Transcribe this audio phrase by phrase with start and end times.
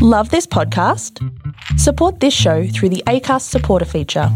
[0.00, 1.18] Love this podcast?
[1.76, 4.28] Support this show through the ACAST supporter feature.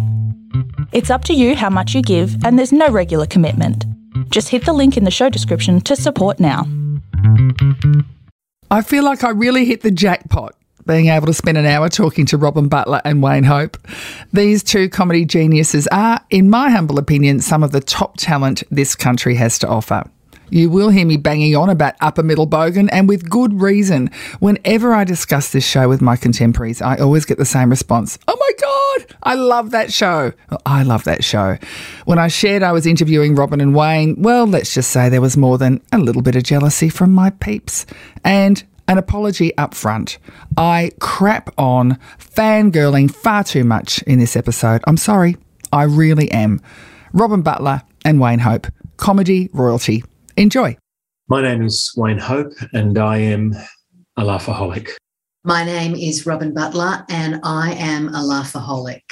[0.91, 3.87] It's up to you how much you give, and there's no regular commitment.
[4.31, 6.67] Just hit the link in the show description to support now.
[8.73, 12.27] I feel like I really hit the jackpot being able to spend an hour talking
[12.27, 13.79] to Robyn Butler and Wayne Hope.
[14.33, 18.97] These two comedy geniuses are, in my humble opinion, some of the top talent this
[18.97, 20.11] country has to offer.
[20.53, 24.11] You will hear me banging on about Upper Middle Bogan, and with good reason.
[24.39, 28.37] Whenever I discuss this show with my contemporaries, I always get the same response Oh
[28.39, 30.35] my God, I love that show.
[30.67, 31.57] I love that show.
[32.05, 35.39] When I shared I was interviewing Robyn and Wayne, well, let's just say there was
[35.39, 37.87] more than a little bit of jealousy from my peeps.
[38.23, 40.19] And an apology up front.
[40.59, 44.83] I crap on fangirling far too much in this episode.
[44.87, 45.39] I'm sorry.
[45.73, 46.61] I really am.
[47.15, 48.67] Robyn Butler and Wayne Hope,
[48.99, 50.05] comedy royalty.
[50.37, 50.77] Enjoy.
[51.29, 53.55] My name is Wayne Hope, and I am
[54.17, 54.91] a laughaholic.
[55.45, 59.03] My name is Robyn Butler, and I am a laughaholic.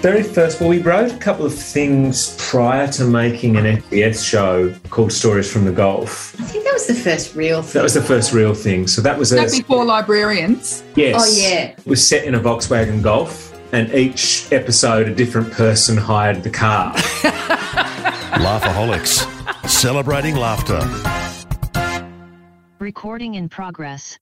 [0.00, 4.72] Very first, well, we wrote a couple of things prior to making an SBS show
[4.90, 6.40] called Stories from the Golf.
[6.40, 7.74] I think that was the first real thing.
[7.74, 8.86] That was the first real thing.
[8.86, 9.36] So that was a.
[9.36, 10.84] That before librarians.
[10.94, 11.16] Yes.
[11.18, 11.74] Oh, yeah.
[11.76, 16.50] It was set in a Volkswagen Golf, and each episode, a different person hired the
[16.50, 16.94] car.
[18.36, 19.24] Laughaholics,
[19.68, 20.78] celebrating laughter.
[22.78, 24.18] Recording in progress.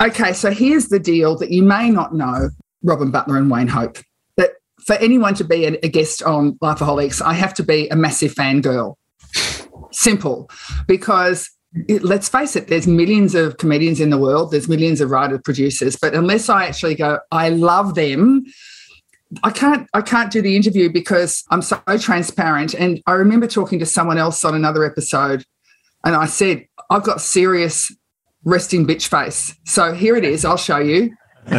[0.00, 2.50] Okay, so here's the deal that you may not know,
[2.82, 3.98] Robyn Butler and Wayne Hope.
[4.36, 4.50] That
[4.84, 8.32] for anyone to be a, a guest on Laughaholics, I have to be a massive
[8.34, 8.94] fangirl.
[9.92, 10.48] Simple.
[10.86, 11.50] Because
[11.88, 15.40] it- let's face it, there's millions of comedians in the world, there's millions of writers,
[15.44, 18.44] producers, but unless I actually go, I love them,
[19.42, 22.74] I can't I can't do the interview because I'm so transparent.
[22.74, 25.44] And I remember talking to someone else on another episode,
[26.04, 27.94] and I said, I've got serious
[28.44, 29.54] resting bitch face.
[29.64, 30.44] So here it is.
[30.44, 31.14] I'll show you.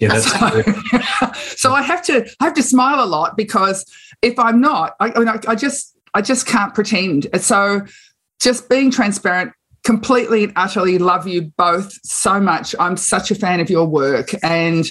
[0.00, 3.84] yeah, that's So, so I have to I have to smile a lot because
[4.22, 7.28] if I'm not, I, I mean, I, I just I just can't pretend.
[7.40, 7.82] So
[8.40, 9.52] just being transparent,
[9.84, 12.74] completely and utterly love you both so much.
[12.80, 14.90] I'm such a fan of your work and.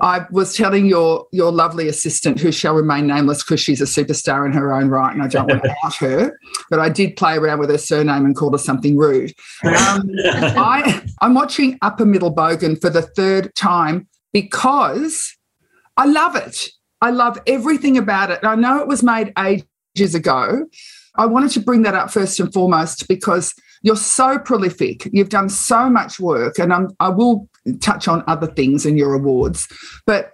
[0.00, 4.46] I was telling your your lovely assistant, who shall remain nameless because she's a superstar
[4.46, 6.38] in her own right, and I don't want to out her,
[6.70, 9.32] but I did play around with her surname and called her something rude.
[9.64, 15.36] Um, I, I'm watching Upper Middle Bogan for the third time because
[15.96, 16.68] I love it.
[17.00, 18.40] I love everything about it.
[18.42, 20.66] I know it was made ages ago.
[21.16, 25.08] I wanted to bring that up first and foremost because you're so prolific.
[25.12, 29.14] You've done so much work, and I'm, I will touch on other things in your
[29.14, 29.68] awards,
[30.06, 30.32] but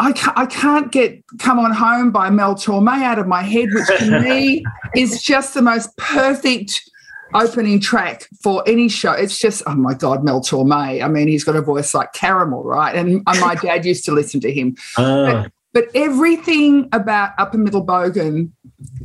[0.00, 3.68] I can't, I can't get Come On Home by Mel Torme out of my head,
[3.72, 4.64] which to me
[4.96, 6.80] is just the most perfect
[7.34, 9.12] opening track for any show.
[9.12, 11.02] It's just, oh my God, Mel Torme.
[11.02, 12.94] I mean, he's got a voice like caramel, right?
[12.94, 14.76] And, my dad used to listen to him.
[14.96, 18.52] Ah, But everything about Upper Middle Bogan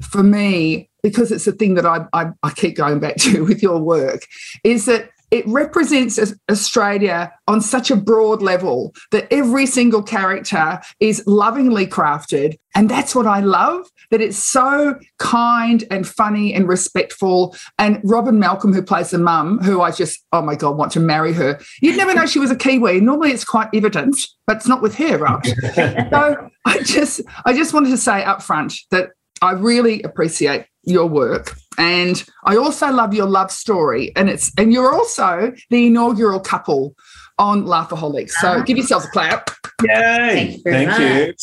[0.01, 3.61] for me, because it's a thing that I, I, I keep going back to with
[3.61, 4.27] your work,
[4.63, 6.19] is that it represents
[6.51, 12.59] Australia on such a broad level that every single character is lovingly crafted.
[12.75, 17.55] And that's what I love, that it's so kind and funny and respectful.
[17.79, 20.99] And Robyn Malcolm, who plays the mum, who I just, oh my God, want to
[20.99, 21.59] marry her.
[21.81, 23.01] You'd never know she was a Kiwi.
[23.01, 24.15] Normally it's quite evident,
[24.45, 25.43] but it's not with her, right?
[25.75, 29.09] so I just I just wanted to say up front that
[29.41, 34.71] I really appreciate your work and I also love your love story and it's and
[34.73, 36.95] you're also the inaugural couple
[37.39, 38.31] on Laughaholics.
[38.31, 38.61] So ah.
[38.61, 39.49] give yourselves a clap.
[39.83, 40.59] Yay!
[40.63, 41.33] Thank you Thank you.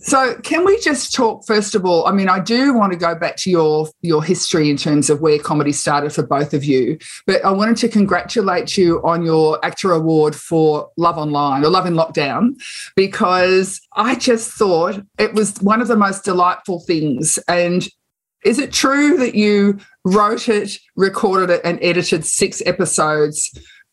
[0.00, 2.06] So can we just talk first of all?
[2.06, 5.20] I mean, I do want to go back to your your history in terms of
[5.20, 9.60] where comedy started for both of you, but I wanted to congratulate you on your
[9.60, 12.54] AACTA award for Love Online or Love in Lockdown
[12.96, 17.38] because I just thought it was one of the most delightful things.
[17.48, 17.86] And
[18.44, 23.50] is it true that you wrote it, recorded it, and edited six episodes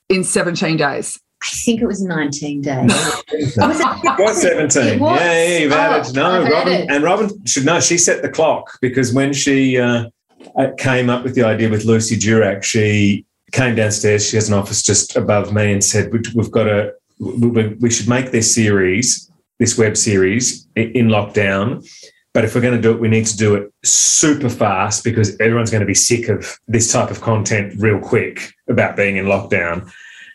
[0.09, 1.19] in 17 days?
[1.41, 2.91] I think it was 19 days.
[3.31, 4.83] It was 17.
[4.95, 5.19] It was?
[5.21, 6.11] Yeah, yeah, you've Oh.
[6.13, 6.89] No, I've Robyn, added.
[6.91, 10.09] and Robyn should know she set the clock because when she uh,
[10.57, 14.27] uh, came up with the idea with Lucy Durack, she came downstairs.
[14.27, 17.67] She has an office just above me and said, "We- We've got to, we, we-
[17.79, 21.87] we should make this series, this web series in lockdown.
[22.33, 25.35] But if we're going to do it, we need to do it super fast because
[25.39, 29.25] everyone's going to be sick of this type of content real quick about being in
[29.25, 29.91] lockdown.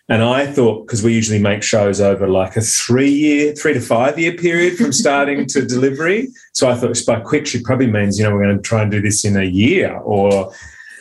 [0.09, 3.81] And I thought, because we usually make shows over like a three year, three to
[3.81, 6.29] five year period from starting to delivery.
[6.53, 8.91] So I thought by quick, she probably means, you know, we're going to try and
[8.91, 10.53] do this in a year or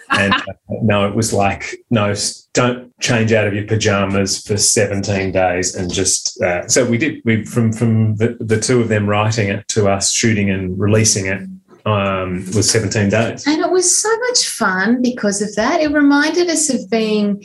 [0.10, 2.14] and uh, no, it was like, no,
[2.54, 5.76] don't change out of your pajamas for 17 days.
[5.76, 9.50] And just, uh, so we did, we, from, from the, the two of them writing
[9.50, 11.42] it to us shooting and releasing it,
[11.86, 13.46] um, was 17 days.
[13.46, 15.82] And it was so much fun because of that.
[15.82, 17.44] It reminded us of being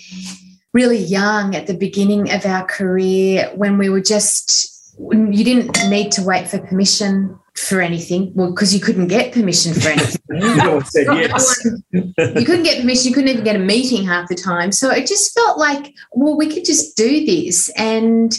[0.73, 6.13] really young at the beginning of our career when we were just, you didn't need
[6.13, 8.33] to wait for permission for anything.
[8.35, 10.21] Well, because you couldn't get permission for anything.
[10.29, 11.67] No said yes.
[11.93, 14.73] you couldn't get permission, you couldn't even get a meeting half the time.
[14.73, 17.69] So it just felt like, well, we could just do this.
[17.77, 18.37] And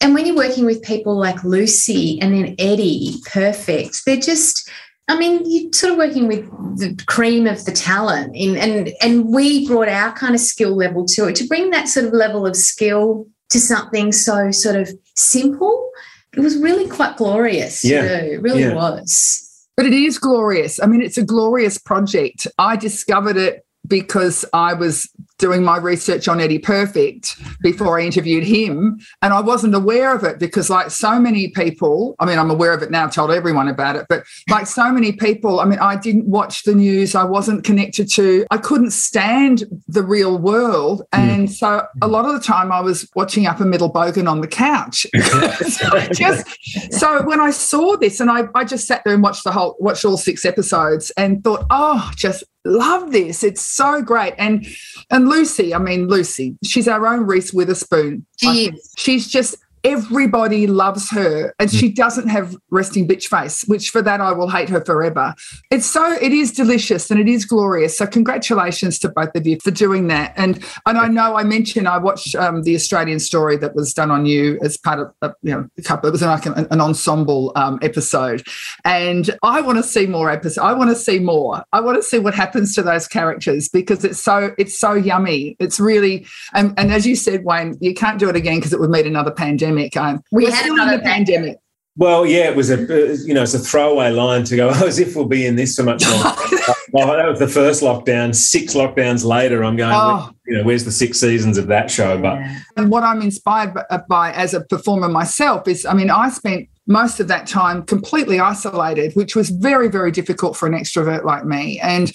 [0.00, 4.70] and when you're working with people like Lucy and then Eddie Perfect, they're just
[5.08, 9.28] I mean, you're sort of working with the cream of the talent, in, and and
[9.28, 12.44] we brought our kind of skill level to it to bring that sort of level
[12.44, 15.90] of skill to something so sort of simple.
[16.34, 18.02] It was really quite glorious Yeah.
[18.02, 18.32] to do.
[18.34, 18.74] It really Yeah.
[18.74, 19.42] was.
[19.76, 20.80] But it is glorious.
[20.82, 22.46] I mean, it's a glorious project.
[22.58, 28.44] I discovered it because I was doing my research on Eddie Perfect before I interviewed
[28.44, 28.98] him.
[29.22, 32.72] And I wasn't aware of it because, like so many people, I mean, I'm aware
[32.72, 35.78] of it now, I've told everyone about it, but like so many people, I mean,
[35.78, 41.02] I didn't watch the news, I wasn't connected to, I couldn't stand the real world.
[41.12, 41.20] Hmm.
[41.20, 44.48] And so a lot of the time I was watching Upper Middle Bogan on the
[44.48, 45.06] couch.
[45.14, 46.46] So just
[46.92, 49.76] so when I saw this and I, I just sat there and watched the whole
[49.78, 53.42] watched all six episodes and thought, oh, just love this.
[53.42, 54.34] It's so great.
[54.38, 54.66] And
[55.10, 58.26] and Lucy, I mean Lucy, she's our own Reese Witherspoon.
[58.38, 58.72] She.
[58.96, 64.20] She's just everybody loves her and she doesn't have resting bitch face which for that
[64.20, 65.34] i will hate her forever.
[65.70, 67.96] It's so it is delicious and it is glorious.
[67.96, 70.32] So congratulations to both of you for doing that.
[70.36, 74.10] And and i know i mentioned i watched um, the australian story that was done
[74.10, 76.80] on you as part of uh, you know a couple it was like an, an
[76.80, 78.42] ensemble um, episode.
[78.84, 81.64] And i want to see more episodes i want to see more.
[81.72, 85.56] I want to see what happens to those characters because it's so it's so yummy.
[85.58, 88.80] It's really and, and as you said wayne you can't do it again because it
[88.80, 91.58] would mean another pandemic um, We we're had still in the pandemic
[91.96, 94.98] Well, yeah, it was a you know it's a throwaway line to go oh, as
[94.98, 96.28] if we'll be in this for much longer.
[96.92, 98.34] well, that was the first lockdown.
[98.34, 99.94] Six lockdowns later, I'm going.
[99.94, 100.30] Oh.
[100.46, 102.20] You know, where's the six seasons of that show?
[102.20, 102.38] But
[102.76, 106.68] And what I'm inspired uh, by as a performer myself is, I mean, I spent
[106.86, 111.44] most of that time completely isolated, which was very, very difficult for an extrovert like
[111.44, 111.80] me.
[111.80, 112.12] And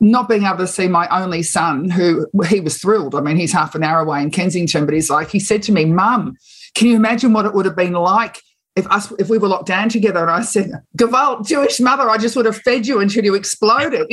[0.00, 3.14] not being able to see my only son, who he was thrilled.
[3.14, 5.72] I mean, he's half an hour away in Kensington, but he's like, he said to
[5.72, 6.36] me, Mum,
[6.74, 8.42] can you imagine what it would have been like
[8.78, 10.20] if us if we were locked down together?
[10.20, 14.06] And I said, Gewalt, Jewish mother, I just would have fed you until you exploded.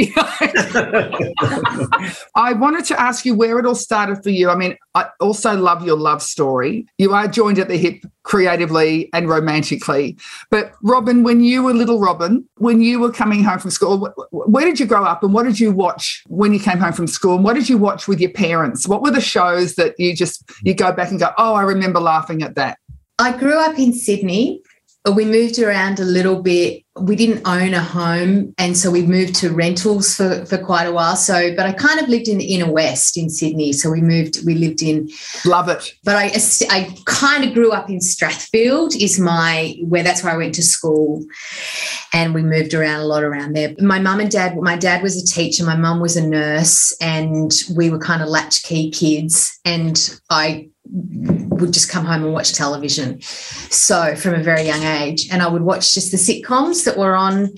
[2.35, 4.49] I wanted to ask you where it all started for you.
[4.49, 6.87] I mean, I also love your love story.
[6.97, 10.17] You are joined at the hip creatively and romantically.
[10.49, 14.13] But Robyn, when you were little Robyn, when you were coming home from school, wh-
[14.31, 16.93] wh- where did you grow up and what did you watch when you came home
[16.93, 17.35] from school?
[17.35, 18.87] And what did you watch with your parents?
[18.87, 21.99] What were the shows that you just you go back and go, "Oh, I remember
[21.99, 22.79] laughing at that."
[23.17, 24.61] I grew up in Sydney.
[25.13, 26.83] We moved around a little bit.
[26.99, 28.55] We didn't own a home.
[28.57, 31.15] And so we moved to rentals for, for quite a while.
[31.15, 33.71] So, but I kind of lived in the inner west in Sydney.
[33.71, 35.09] So we moved, we lived in,
[35.45, 35.93] Love it.
[36.03, 36.31] but I,
[36.71, 40.63] I kind of grew up in Strathfield, is my, where that's where I went to
[40.63, 41.23] school.
[42.11, 43.75] And we moved around a lot around there.
[43.79, 47.53] My mum and dad, my dad was a teacher, my mum was a nurse, and
[47.75, 49.59] we were kind of latchkey kids.
[49.65, 53.21] And I would just come home and watch television.
[53.21, 57.15] So from a very young age, and I would watch just the sitcoms that were
[57.15, 57.49] on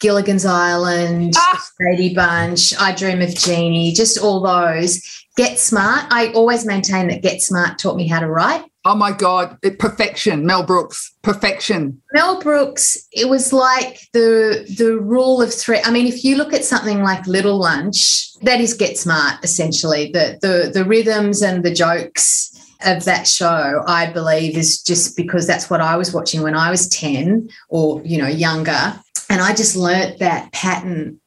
[0.00, 1.66] Gilligan's Island, Ah.
[1.78, 5.02] Brady Bunch, I Dream of Jeannie, just all those.
[5.36, 6.04] Get Smart.
[6.10, 8.64] I always maintain that Get Smart taught me how to write.
[8.84, 10.46] Oh my God, it, perfection.
[10.46, 12.00] Mel Brooks, perfection.
[12.12, 15.80] Mel Brooks, it was like the the rule of three.
[15.84, 20.10] I mean, if you look at something like Little Lunch, that is Get Smart essentially.
[20.12, 22.54] The the the rhythms and the jokes
[22.84, 26.70] of that show, I believe, is just because that's what I was watching when I
[26.70, 29.00] was 10 or, you know, younger.
[29.30, 31.20] And I just learnt that pattern.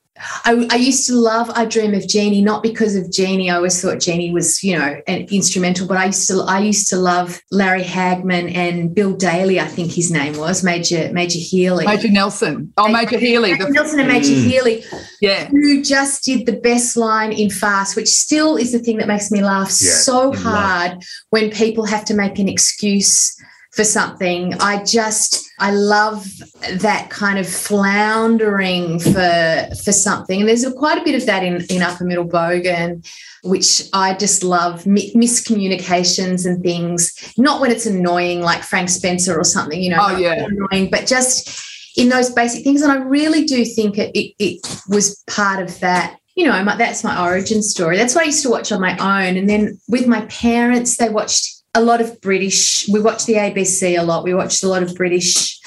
[0.46, 3.50] I, I used to love I Dream of Jeannie, not because of Jeannie.
[3.50, 6.90] I always thought Jeannie was, you know, an instrumental, but I used to I used
[6.90, 11.86] to love Larry Hagman and Bill Daily, I think his name was, Major Major Healy.
[11.86, 12.74] Major Nelson.
[12.78, 13.52] Oh, Major Healy.
[13.54, 14.44] Major The, Nelson and Major Mm.
[14.50, 14.84] Healy,
[15.22, 15.46] yeah.
[15.48, 19.32] who just did the best line in Fast, which still is the thing that makes
[19.32, 20.40] me laugh Yeah, so in life.
[20.44, 23.36] hard when people have to make an excuse
[23.72, 24.54] for something.
[24.60, 26.26] I just I love
[26.70, 30.40] that kind of floundering for for something.
[30.42, 33.08] And there's a, quite a bit of that in, in Upper Middle Bogan,
[33.44, 37.34] which I just love mi- miscommunications and things.
[37.38, 40.46] Not when it's annoying, like Frank Spencer or something, you know, Oh, yeah.
[40.46, 41.64] annoying, but just
[41.98, 42.82] in those basic things.
[42.82, 46.18] And I really do think it, it, it was part of that.
[46.36, 47.98] You know, my, that's my origin story.
[47.98, 49.36] That's what I used to watch on my own.
[49.38, 52.88] And then with my parents, they watched a lot of British.
[52.90, 54.24] We watched the ABC a lot.
[54.24, 55.60] We watched a lot of British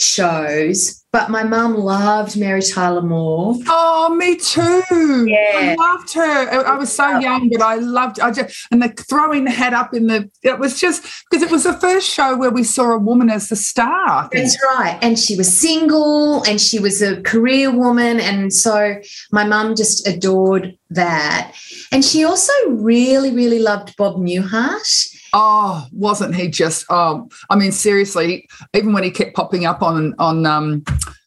[0.00, 0.96] shows.
[1.12, 3.56] But my mum loved Mary Tyler Moore.
[3.66, 5.26] Oh, me too.
[5.28, 5.74] Yeah.
[5.76, 6.22] I loved her.
[6.22, 8.20] I I was so young, but I loved.
[8.20, 10.30] I just and the throwing the head up in the.
[10.44, 13.48] It was just because it was the first show where we saw a woman as
[13.48, 14.28] the star.
[14.32, 15.00] That's right.
[15.02, 18.20] And she was single and she was a career woman.
[18.20, 19.00] And so
[19.32, 21.56] my mum just adored that.
[21.90, 25.16] And she also really, really loved Bob Newhart.
[25.32, 26.84] Oh, wasn't he just?
[26.90, 28.48] Oh, I mean, seriously.
[28.74, 30.84] Even when he kept popping up on on um,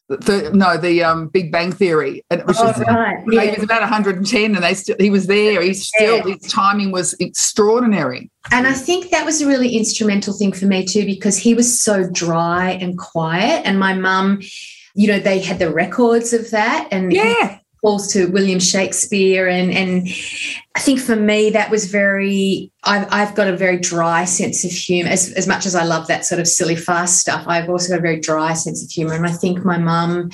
[0.08, 2.80] the no the um Big Bang Theory, and it was Oh, just.
[2.80, 3.16] right.
[3.30, 3.54] He Yeah.
[3.54, 5.62] was about 110, and they still he was there.
[5.62, 6.34] He's still Yeah.
[6.40, 8.30] his timing was extraordinary.
[8.50, 11.80] And I think that was a really instrumental thing for me too, because he was
[11.80, 13.62] so dry and quiet.
[13.64, 14.40] And my mum,
[14.94, 16.88] you know, they had the records of that.
[16.90, 19.46] And Yeah, calls to William Shakespeare.
[19.46, 20.08] And, and
[20.74, 24.70] I think for me, that was very, I've, I've got a very dry sense of
[24.70, 25.10] humor.
[25.10, 27.98] As, as much as I love that sort of silly, fast stuff, I've also got
[27.98, 29.12] a very dry sense of humor.
[29.12, 30.30] And I think my mum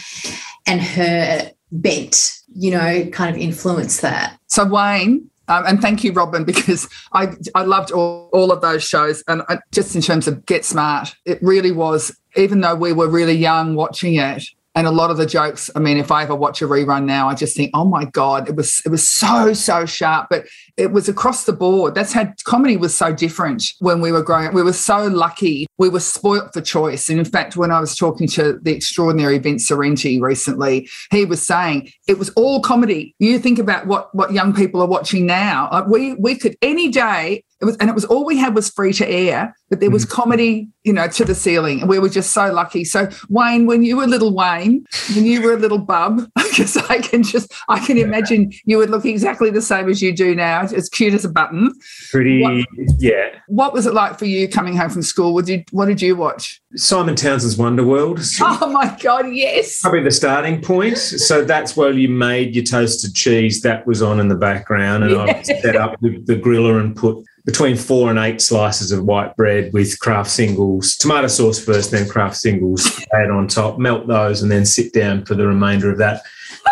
[0.65, 4.39] and her bent, you know, kind of influenced that.
[4.47, 8.85] So Wayne, um, and thank you, Robyn, because I I loved all, all of those
[8.85, 12.17] shows, and I, just in terms of Get Smart, it really was.
[12.37, 15.69] Even though we were really young watching it, and a lot of the jokes.
[15.75, 18.49] I mean, if I ever watch a rerun now, I just think, oh my god,
[18.49, 20.47] it was it was so so sharp, but
[20.77, 21.95] it was across the board.
[21.95, 24.55] That's how comedy was so different when we were growing up.
[24.55, 25.67] We were so lucky.
[25.79, 27.09] We were spoilt for choice.
[27.09, 31.45] And in fact, when I was talking to the extraordinary Vince Sorrenti recently, he was
[31.45, 33.15] saying it was all comedy.
[33.19, 35.69] You think about what what young people are watching now.
[35.73, 38.71] Like we we could any day it was, and it was all we had was
[38.71, 40.15] free to air, but there was mm-hmm.
[40.15, 42.85] comedy, you know, to the ceiling, and we were just so lucky.
[42.85, 46.99] So, Wayne, when you were little Wayne, when you were a little bub, because I
[46.99, 50.63] can just, I can imagine you would look exactly the same as you do now,
[50.63, 51.73] as cute as a button.
[52.11, 52.67] Pretty, What-
[52.99, 53.29] yeah.
[53.47, 55.35] What was it like for you coming home from school?
[55.35, 56.61] What did what did you watch?
[56.77, 58.21] Simon Townsend's Wonderworld.
[58.63, 59.81] Oh my God, yes.
[59.81, 60.99] Probably the starting point.
[60.99, 63.63] So that's where you made your toasted cheese.
[63.63, 67.25] That was on in the background, and I set up the, the griller and put
[67.45, 72.09] between four and eight slices of white bread with Kraft singles, tomato sauce first, then
[72.09, 73.79] Kraft singles add on top.
[73.79, 76.23] Melt those, and then sit down for the remainder of that,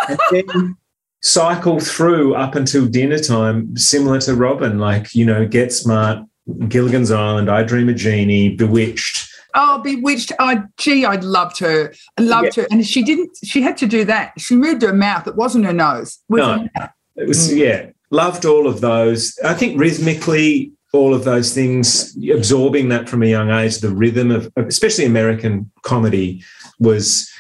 [0.09, 0.77] and then
[1.23, 4.79] cycle through up until dinner time, similar to Robyn.
[4.79, 6.25] Like you know, Get Smart,
[6.69, 9.27] Gilligan's Island, I Dream a Genie, Bewitched.
[9.55, 10.33] Oh, Bewitched.
[10.39, 11.93] Oh, gee, I loved her.
[12.19, 12.67] I loved her.
[12.71, 14.35] And she didn't, she had to do that.
[14.39, 15.27] She moved her mouth.
[15.27, 16.19] It wasn't her nose.
[16.29, 16.69] It was No.
[16.77, 16.95] her.
[17.17, 19.39] It was yeah, loved all of those.
[19.45, 24.31] I think rhythmically, all of those things, absorbing that from a young age, the rhythm
[24.31, 26.43] of especially American comedy
[26.79, 27.31] was,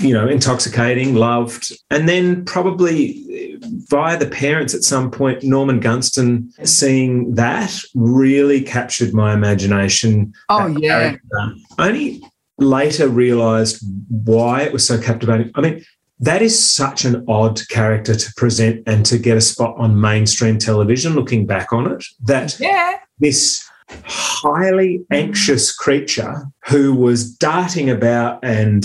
[0.00, 3.58] you know, intoxicating, loved, and then probably
[3.90, 10.32] via the parents at some point, Norman Gunston seeing that really captured my imagination.
[10.48, 11.00] Oh, yeah.
[11.00, 11.54] character.
[11.78, 12.22] Only
[12.58, 15.50] later realised why it was so captivating.
[15.54, 15.84] I mean,
[16.20, 20.58] that is such an odd character to present and to get a spot on mainstream
[20.58, 22.94] television looking back on it that Yeah.
[23.18, 23.64] this
[24.04, 28.84] highly anxious creature who was darting about and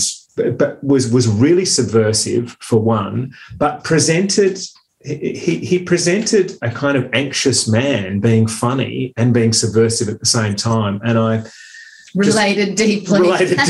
[0.57, 4.59] but was was really subversive for one but presented
[5.05, 10.25] he, he presented a kind of anxious man being funny and being subversive at the
[10.25, 11.43] same time and i
[12.15, 13.21] Related deeply.
[13.21, 13.59] related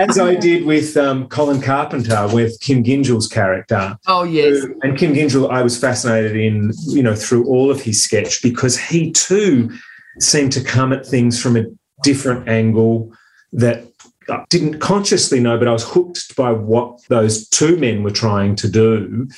[0.00, 3.98] as I did with um, Colin Carpenter with Kim Gyngell's character.
[4.06, 4.64] Oh, yes.
[4.82, 8.78] And Kim Gingill, I was fascinated in, you know, through all of his sketch because
[8.78, 9.70] he too
[10.18, 11.64] seemed to come at things from a
[12.02, 13.12] different angle
[13.52, 13.84] that
[14.28, 18.56] I didn't consciously know, but I was hooked by what those two men were trying
[18.56, 19.28] to do.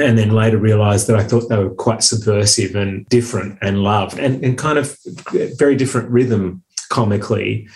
[0.00, 4.16] And then later realized that I thought they were quite subversive and different and loved
[4.18, 4.96] and, and kind of
[5.56, 7.68] very different rhythm comically,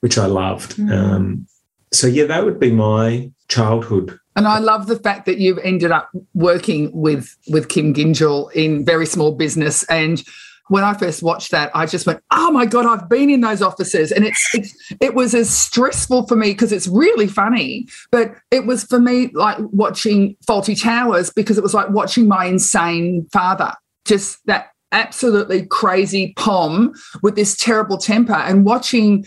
[0.00, 0.74] which I loved.
[0.76, 0.92] Mm.
[0.92, 1.47] Um,
[1.92, 4.18] so, yeah, that would be my childhood.
[4.36, 8.84] And I love the fact that you've ended up working with with Kim Gyngell in
[8.84, 9.82] very small business.
[9.84, 10.22] And
[10.68, 13.62] when I first watched that, I just went, "Oh my god, I've been in those
[13.62, 18.32] offices." And it's, it's it was as stressful for me because it's really funny, but
[18.52, 23.26] it was for me like watching Fawlty Towers because it was like watching my insane
[23.32, 23.72] father.
[24.04, 29.24] Just that absolutely crazy pom with this terrible temper and watching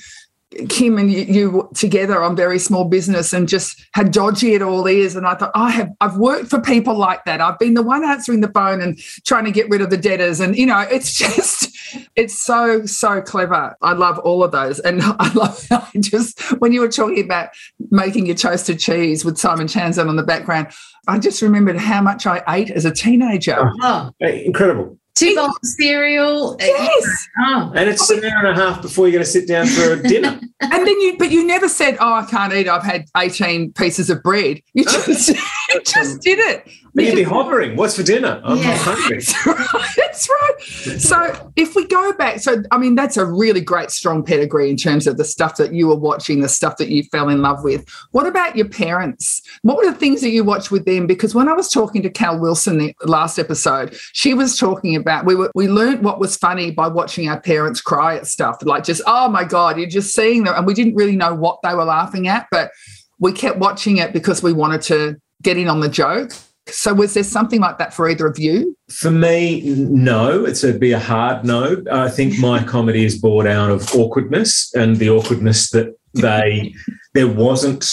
[0.70, 4.88] Kim and you, you together on very small business and just had dodgy at all
[4.88, 5.16] ears.
[5.16, 7.40] And I thought, I have, I've worked for people like that.
[7.40, 10.40] I've been the one answering the phone and trying to get rid of the debtors.
[10.40, 11.72] And, you know, it's just,
[12.16, 13.76] It's so, so clever.
[13.82, 14.80] I love all of those.
[14.80, 17.50] And I love I just when you were talking about
[17.90, 20.68] making your toasted cheese with Simon Townsend on the background,
[21.08, 23.72] I just remembered how much I ate as a teenager.
[24.20, 24.98] Hey, Incredible.
[25.30, 26.56] Two bowls of cereal.
[26.60, 27.28] Yes.
[27.46, 29.94] Oh, And it's an hour and a half before you're going to sit down for
[29.94, 30.40] a dinner.
[30.64, 32.68] And then you, but you never said, "Oh, I can't eat.
[32.70, 35.30] I've had eighteen pieces of bread." You just,
[35.74, 36.68] you just did it.
[36.94, 37.76] You You'd be hovering.
[37.76, 38.40] What's for dinner?
[38.46, 38.68] I'm Yeah.
[38.68, 39.18] not hungry.
[39.18, 40.01] That's right.
[40.12, 41.00] That's right.
[41.00, 44.76] So if we go back, so I mean, that's a really great, strong pedigree in
[44.76, 47.64] terms of the stuff that you were watching, the stuff that you fell in love
[47.64, 47.88] with.
[48.12, 49.42] What about your parents?
[49.62, 51.08] What were the things that you watched with them?
[51.08, 55.26] Because when I was talking to Cal Wilson the last episode, she was talking about
[55.26, 58.84] we were we learned what was funny by watching our parents cry at stuff, like
[58.84, 61.74] just oh my god, you're just seeing them, and we didn't really know what they
[61.74, 62.72] were laughing at, but
[63.20, 66.34] we kept watching it because we wanted to get in on the joke.
[66.72, 68.76] So was there something like that for either of you?
[68.90, 70.46] For me, no.
[70.46, 71.84] It's a be a hard no.
[71.92, 76.74] I think my comedy is born out of awkwardness and the awkwardness that they
[77.14, 77.90] there wasn't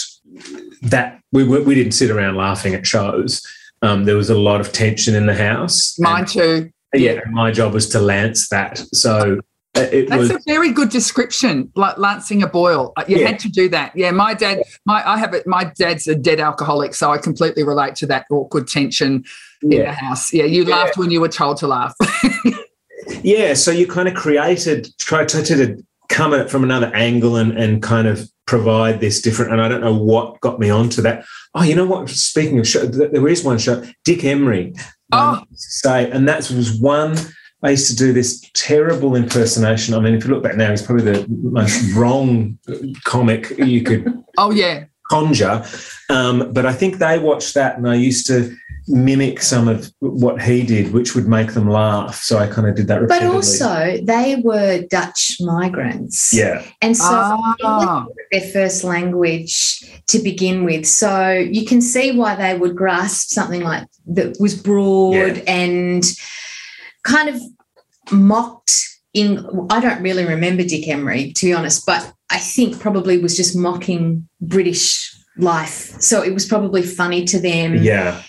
[0.81, 3.41] that we we we didn't sit around laughing at shows.
[3.81, 5.97] Um, there was a lot of tension in the house.
[5.99, 6.69] Mine too.
[6.91, 8.77] And, yeah, my job was to lance that.
[8.93, 9.39] So
[9.75, 12.91] it That's was a very good description, like lancing a boil.
[12.97, 13.27] Uh, You Yeah.
[13.27, 13.91] had to do that.
[13.95, 15.45] Yeah, my dad, my I have it.
[15.47, 19.23] My dad's a dead alcoholic, so I completely relate to that awkward tension
[19.61, 20.33] in the house.
[20.33, 20.75] Yeah, you Yeah.
[20.75, 21.93] laughed when you were told to laugh.
[23.23, 25.77] Yeah, so you kind of created, tried to, to
[26.09, 29.51] come at it from another angle and, and kind of provide this different.
[29.51, 31.25] And I don't know what got me onto that.
[31.55, 32.09] Oh, you know what?
[32.09, 34.73] Speaking of show, there is one show, Dick Emery.
[35.11, 35.43] um, Oh.
[35.53, 37.17] say, and that was one.
[37.61, 39.93] I used to do this terrible impersonation.
[39.93, 42.57] I mean, if you look back now, he's probably the most wrong
[43.03, 45.65] comic you could oh yeah, conjure.
[46.09, 48.55] Um, but I think they watched that, and I used to
[48.91, 52.15] mimic some of what he did, which would make them laugh.
[52.23, 53.35] So I kind of did that but repeatedly.
[53.35, 56.33] also they were Dutch migrants.
[56.33, 56.63] yeah.
[56.81, 58.05] And so Ah.
[58.31, 60.87] their first language to begin with.
[60.87, 65.43] So you can see why they would grasp something like that was broad Yeah.
[65.45, 66.03] and
[67.09, 67.41] kind of
[68.11, 68.71] mocked
[69.13, 73.35] in I don't really remember Dick Emery, to be honest, but I think probably was
[73.35, 75.99] just mocking British life.
[75.99, 78.21] So it was probably funny to them Yeah.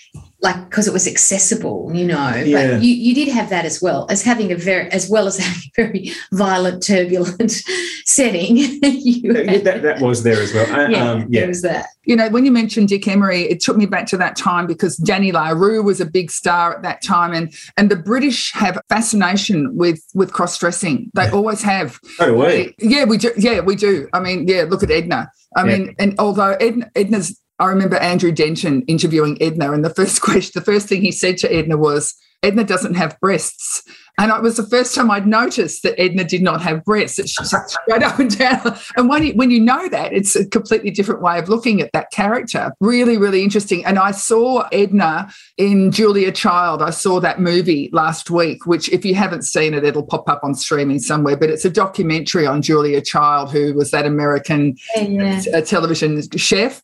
[0.42, 2.34] Like because it was accessible, you know.
[2.34, 2.72] Yeah.
[2.74, 5.38] But you, you did have that as well as having a very as well as
[5.46, 7.50] having a very violent, turbulent
[8.04, 8.56] setting.
[8.82, 10.66] you had- that, that was there as well.
[10.72, 11.46] Uh, yeah, um, there yeah.
[11.46, 11.86] was that.
[12.04, 14.96] you know, when you mentioned Dick Emery, it took me back to that time because
[14.96, 18.82] Danny LaRue was a big star at that time, and and the British have a
[18.88, 21.10] fascination with with cross dressing.
[21.14, 21.98] They always have.
[22.16, 22.74] So do we.
[22.78, 23.30] Yeah, we do.
[23.36, 24.08] Yeah, we do.
[24.12, 25.30] I mean, yeah, look at Edna.
[25.56, 25.76] I Yeah.
[25.78, 30.52] mean, and although Edna, Edna's, I remember Andrew Denton interviewing Edna, and the first question,
[30.54, 33.82] the first thing he said to Edna was, Edna doesn't have breasts.
[34.18, 37.34] And it was the first time I'd noticed that Edna did not have breasts.
[37.36, 38.76] Sat straight up and down.
[38.96, 41.90] And when you, when you know that, it's a completely different way of looking at
[41.92, 42.72] that character.
[42.80, 43.82] Really, really interesting.
[43.84, 46.82] And I saw Edna in Julia Child.
[46.82, 50.44] I saw that movie last week, which if you haven't seen it, it'll pop up
[50.44, 51.36] on streaming somewhere.
[51.36, 56.20] But it's a documentary on Julia Child, who was that American Yeah, a uh, television
[56.36, 56.82] chef.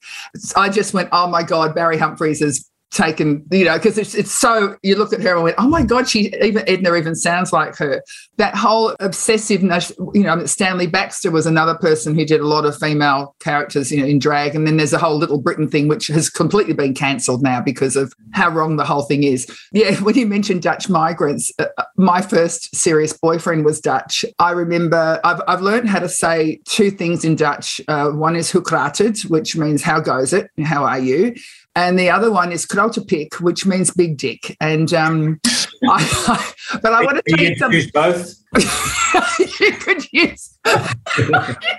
[0.57, 4.33] I just went, oh my God, Barry Humphries has taken, you know, because it's it's
[4.33, 7.53] so you look at her and went, oh my God, she even Edna even sounds
[7.53, 8.03] like her.
[8.37, 12.77] That whole obsessiveness, you know, Stanley Baxter was another person who did a lot of
[12.77, 14.55] female characters, you know, in drag.
[14.55, 17.97] And then there's a whole Little Britain thing, which has completely been cancelled now because
[17.97, 19.47] of how wrong the whole thing is.
[19.73, 24.25] Yeah, when you mentioned Dutch migrants, uh, my first serious boyfriend was Dutch.
[24.39, 27.81] I remember I've, I've learned how to say two things in Dutch.
[27.89, 30.51] Uh, one is hoekratet, which means how goes it?
[30.65, 31.35] How are you?
[31.77, 34.57] And the other one is krotepik, which means big dick.
[34.61, 35.39] And um,
[35.85, 37.81] I, I, but I want to You tell you something.
[37.81, 38.35] use both.
[39.61, 40.59] you could use.
[40.67, 40.75] you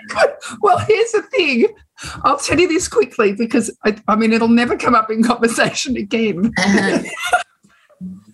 [0.10, 1.68] could- well, here's the thing.
[2.24, 5.98] I'll tell you this quickly because I, I mean it'll never come up in conversation
[5.98, 6.54] again.
[6.60, 7.04] Uh-huh.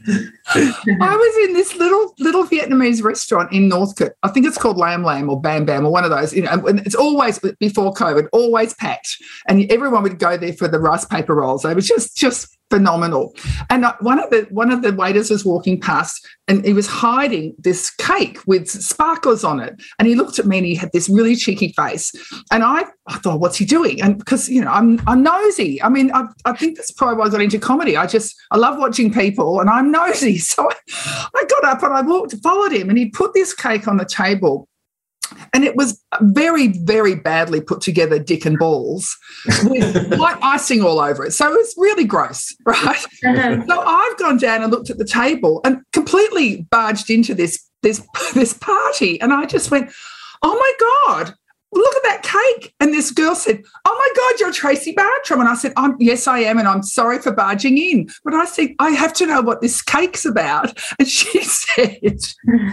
[0.05, 4.13] I was in this little little Vietnamese restaurant in Northcote.
[4.23, 6.33] I think it's called Lam Lam or Bam Bam or one of those.
[6.33, 10.67] You know, and it's always before COVID, always packed, and everyone would go there for
[10.67, 11.63] the rice paper rolls.
[11.63, 13.35] They were just just phenomenal.
[13.69, 16.87] And uh, one of the one of the waiters was walking past, and he was
[16.87, 19.79] hiding this cake with sparklers on it.
[19.99, 22.11] And he looked at me, and he had this really cheeky face.
[22.51, 24.01] And I, I thought, what's he doing?
[24.01, 25.81] And because you know, I'm I'm nosy.
[25.83, 27.95] I mean, I, I think that's probably why I got into comedy.
[27.95, 30.39] I just I love watching people, and I'm nosy.
[30.39, 33.87] So I, I got up and I walked, followed him, and he put this cake
[33.87, 34.67] on the table.
[35.53, 39.15] And it was very, very badly put together, dick and balls,
[39.63, 41.31] with white icing all over it.
[41.31, 43.05] So it was really gross, right?
[43.25, 43.65] Uh-huh.
[43.67, 48.05] So I've gone down and looked at the table and completely barged into this this
[48.33, 49.91] this party, and I just went,
[50.41, 51.35] "Oh my god!"
[51.73, 52.73] Look at that cake.
[52.79, 55.39] And this girl said, Oh my God, you're Tracy Bartram.
[55.39, 56.59] And I said, I'm, Yes, I am.
[56.59, 58.09] And I'm sorry for barging in.
[58.23, 60.77] But I said, I have to know what this cake's about.
[60.99, 61.99] And she said,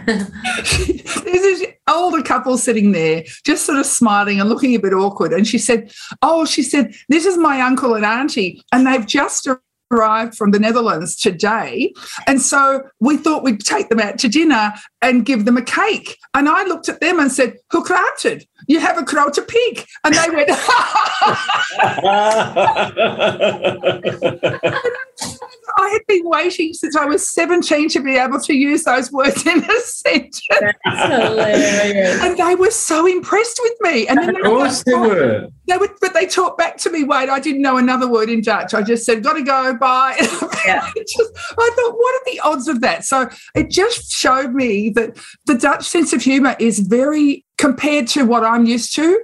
[0.06, 5.32] There's this older couple sitting there, just sort of smiling and looking a bit awkward.
[5.32, 8.62] And she said, Oh, she said, This is my uncle and auntie.
[8.72, 9.48] And they've just
[9.90, 11.92] arrived from the Netherlands today.
[12.26, 14.72] And so we thought we'd take them out to dinner
[15.02, 16.18] and give them a cake.
[16.34, 18.44] And I looked at them and said, Who kratet?
[18.66, 19.86] You have a krote pig.
[20.04, 20.50] And they went,
[25.78, 29.46] I had been waiting since I was 17 to be able to use those words
[29.46, 30.40] in a sentence.
[30.84, 32.22] hilarious.
[32.22, 34.06] And they were so impressed with me.
[34.08, 35.48] And then of course they were.
[35.66, 37.04] they would, but they talked back to me.
[37.04, 38.74] Wait, I didn't know another word in Dutch.
[38.74, 40.16] I just said, "Got to go, bye."
[40.66, 40.90] Yeah.
[40.94, 43.02] Just, I thought, what are the odds of that?
[43.02, 48.24] So it just showed me that the Dutch sense of humour is very compared to
[48.24, 49.20] what I'm used to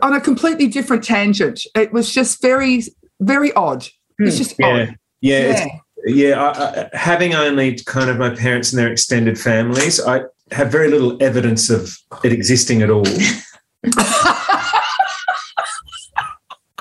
[0.00, 1.60] on a completely different tangent.
[1.74, 2.84] It was just very,
[3.20, 3.86] very odd.
[4.18, 4.38] It's hmm.
[4.38, 4.66] just Yeah.
[4.66, 4.96] odd.
[5.20, 5.38] Yeah.
[5.40, 5.50] Yeah.
[5.50, 5.68] it's-
[6.06, 6.42] yeah.
[6.42, 10.88] I, I, having only kind of my parents and their extended families, I have very
[10.90, 13.04] little evidence of it existing at all.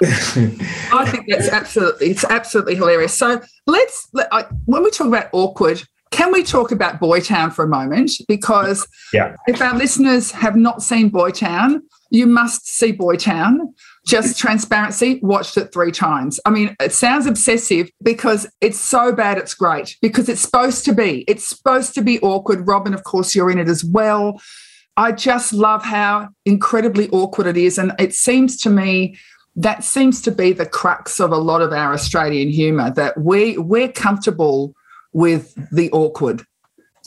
[0.04, 3.14] I think that's absolutely it's absolutely hilarious.
[3.14, 7.66] So let's let, I, when we talk about awkward, can we talk about Boytown for
[7.66, 8.12] a moment?
[8.28, 9.36] Because Yeah.
[9.48, 13.74] if our listeners have not seen Boytown, you must see Boytown.
[14.06, 16.40] Just transparency, watched it three times.
[16.46, 20.94] I mean, it sounds obsessive because it's so bad, it's great because it's supposed to
[20.94, 21.26] be.
[21.28, 22.66] It's supposed to be awkward.
[22.66, 24.42] Robyn, of course, you're in it as well.
[24.96, 27.78] I just love how incredibly awkward it is.
[27.78, 29.18] And it seems to me
[29.58, 33.58] that seems to be the crux of a lot of our Australian humour that we
[33.58, 34.74] we're comfortable
[35.14, 36.44] with the awkward,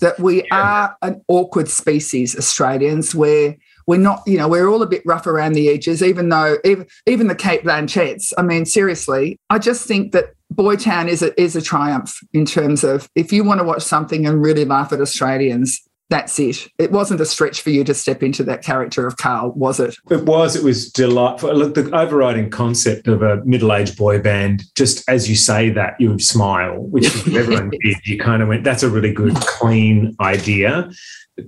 [0.00, 4.86] that we are an awkward species, Australians, where we're not, you know, we're all a
[4.86, 8.32] bit rough around the edges, even though even, even the Cate Blanchetts.
[8.36, 12.82] I mean, seriously, I just think that Boytown is a is a triumph in terms
[12.82, 15.80] of if you want to watch something and really laugh at Australians,
[16.10, 16.68] that's it.
[16.76, 19.96] It wasn't a stretch for you to step into that character of Carl, was it?
[20.10, 20.56] It was.
[20.56, 21.54] It was delightful.
[21.54, 24.64] Look, the overriding concept of a middle-aged boy band.
[24.76, 27.96] Just as you say that, you smile, which is everyone did.
[28.04, 30.90] You kind of went, "That's a really good, clean idea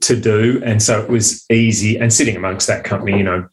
[0.01, 1.98] to do," and so it was easy.
[1.98, 3.48] And sitting amongst that company, you know,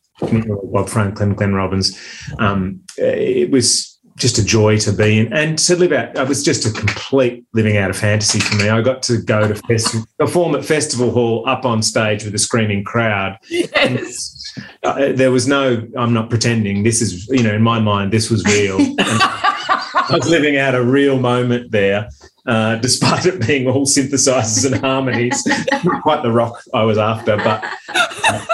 [0.72, 1.98] Bob Franklin, Glenn Robbins,
[2.38, 6.16] um, it was just a joy to be in and to live out.
[6.16, 8.70] It was just a complete living out of fantasy for me.
[8.70, 12.38] I got to go to festival, perform at Festival Hall up on stage with a
[12.38, 13.38] screaming crowd.
[13.50, 14.36] Yes.
[14.84, 16.84] Uh, there was no, I'm not pretending.
[16.84, 18.78] This is, you know, in my mind, this was real.
[19.00, 22.10] I was living out a real moment there,
[22.46, 25.46] uh, despite it being all synthesizers and harmonies.
[25.84, 28.46] Not quite the rock I was after, but uh,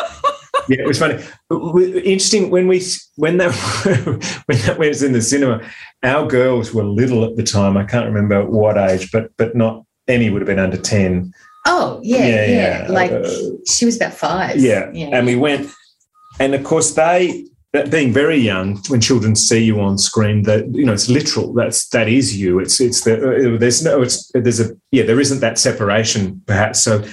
[0.67, 1.23] yeah, it was funny.
[1.51, 2.83] Interesting when we
[3.15, 3.53] when that
[4.45, 5.61] when that was in the cinema,
[6.03, 7.77] our girls were little at the time.
[7.77, 11.33] I can't remember what age, but but not any would have been under ten.
[11.65, 12.83] Oh, yeah, Yeah, yeah.
[12.83, 12.91] yeah.
[12.91, 13.29] Like Uh,
[13.67, 14.57] she was about five.
[14.57, 14.89] Yeah.
[14.93, 15.09] Yeah.
[15.11, 15.71] And we went,
[16.39, 20.73] and of course, they, that being very young, when children see you on screen, that,
[20.73, 21.53] you know, it's literal.
[21.53, 22.59] That's, that is you.
[22.59, 26.83] It's, it's the, uh, there's no, it's, there's a, yeah, there isn't that separation perhaps.
[26.83, 27.03] So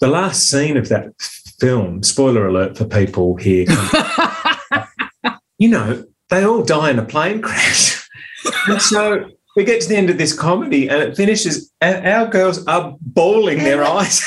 [0.00, 1.08] the last scene of that
[1.60, 3.66] film, spoiler alert for people here,
[5.58, 8.08] you know, they all die in a plane crash.
[8.68, 12.26] and so we get to the end of this comedy and it finishes, and our
[12.26, 14.22] girls are bawling their eyes.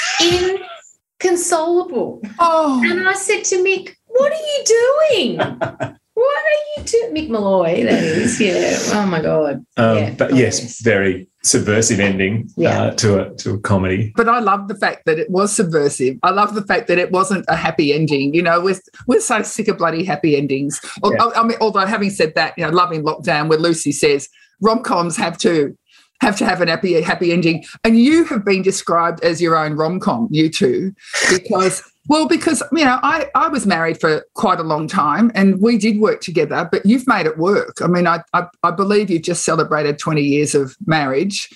[1.22, 2.22] Inconsolable.
[2.40, 5.38] oh, And I said to Mick, What are you doing?
[5.38, 7.14] What are you doing?
[7.16, 8.42] Mick Molloy, that is.
[8.42, 8.78] Yeah.
[9.00, 9.66] Oh my God.
[9.78, 12.82] Um, Yeah, but yes, very subversive ending Yeah.
[12.82, 14.12] uh, to a to a comedy.
[14.16, 16.18] but I love the fact that it was subversive.
[16.24, 18.34] I love the fact that it wasn't a happy ending.
[18.34, 20.80] You know, we're, we're so sick of bloody happy endings.
[21.04, 21.30] Yeah.
[21.36, 24.28] I mean, although having said that, you know, loving lockdown, where Lucy says
[24.62, 25.78] rom coms have to
[26.22, 29.74] have to have an happy happy ending, and you have been described as your own
[29.74, 30.94] rom com, you two,
[31.32, 31.82] because.
[32.10, 35.78] Well, because you know, I, I was married for quite a long time and we
[35.78, 37.78] did work together, but you've made it work.
[37.82, 41.50] I mean, I, I, I believe you've just celebrated 20 years of marriage.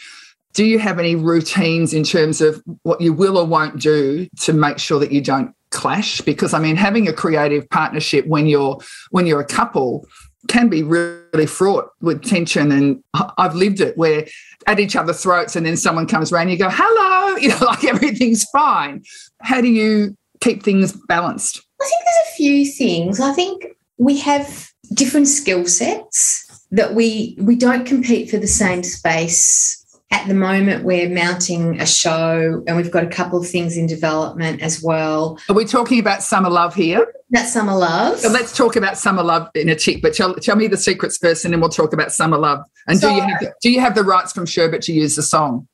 [0.54, 4.54] Do you have any routines in terms of what you will or won't do to
[4.54, 6.22] make sure that you don't clash?
[6.22, 8.78] Because i mean having a creative partnership when you're
[9.10, 10.06] when you're a couple
[10.50, 13.04] can be really fraught with tension and
[13.40, 14.28] i've lived it where
[14.68, 17.58] at each other's throats and then someone comes around and you go hello you know
[17.66, 19.02] like everything's fine.
[19.42, 23.20] How do you keep things balanced I think there's a few things.
[23.20, 23.66] I think
[23.98, 29.80] we have different skill sets that we we don't compete for the same space
[30.12, 33.88] at the moment, we're mounting a show and we've got a couple of things in
[33.88, 35.40] development as well.
[35.50, 37.12] Are we talking about Summer Love here?
[37.32, 38.20] That's Summer Love.
[38.20, 41.18] So let's talk about Summer Love in a tick, but tell, tell me the secrets
[41.18, 42.60] first and then we'll talk about Summer Love.
[42.88, 45.24] And so, do, you have, do you have the rights from Sherbet to use the
[45.24, 45.68] song?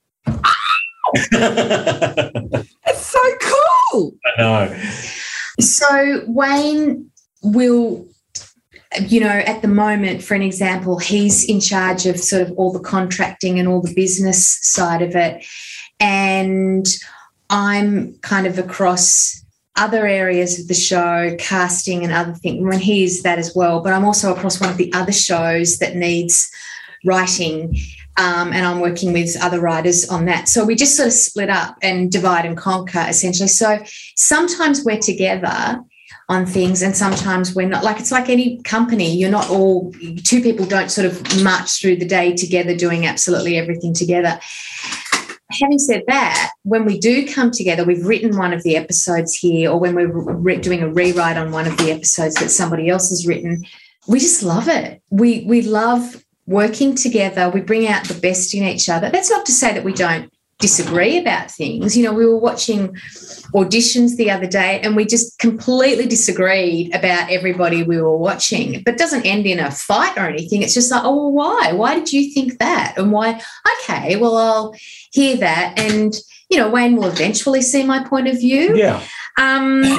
[2.86, 4.16] it's so cool.
[4.26, 4.82] I know.
[5.60, 7.10] So Wayne
[7.42, 8.08] will
[9.02, 12.72] you know, at the moment, for an example, he's in charge of sort of all
[12.72, 15.46] the contracting and all the business side of it.
[16.00, 16.88] And
[17.50, 19.46] I'm kind of across
[19.76, 22.64] other areas of the show, casting and other things.
[22.64, 25.78] When he is that as well, but I'm also across one of the other shows
[25.78, 26.50] that needs
[27.06, 27.76] writing.
[28.18, 30.50] Um, and I'm working with other writers on that.
[30.50, 33.48] So we just sort of split up and divide and conquer essentially.
[33.48, 33.80] So
[34.16, 35.82] sometimes we're together
[36.30, 39.92] on things and sometimes we're not like it's like any company you're not all
[40.24, 44.40] two people don't sort of march through the day together doing absolutely everything together
[45.52, 49.72] having said that when we do come together we've written one of the episodes here
[49.72, 53.10] or when we're re- doing a rewrite on one of the episodes that somebody else
[53.10, 53.66] has written
[54.08, 58.64] we just love it we we love working together we bring out the best in
[58.64, 61.98] each other that's not to say that we don't disagree about things.
[61.98, 62.90] You know, we were watching
[63.56, 68.84] auditions the other day and we just completely disagreed about everybody we were watching.
[68.84, 70.62] But doesn't end in a fight or anything.
[70.62, 71.72] It's just like, oh, well, why?
[71.72, 72.96] Why did you think that?
[72.98, 73.42] And why?
[73.84, 74.76] Okay, well, I'll
[75.12, 75.74] hear that.
[75.78, 76.14] And,
[76.50, 78.76] you know, Wayne will eventually see my point of view.
[78.76, 79.04] Yeah.
[79.40, 79.82] Um,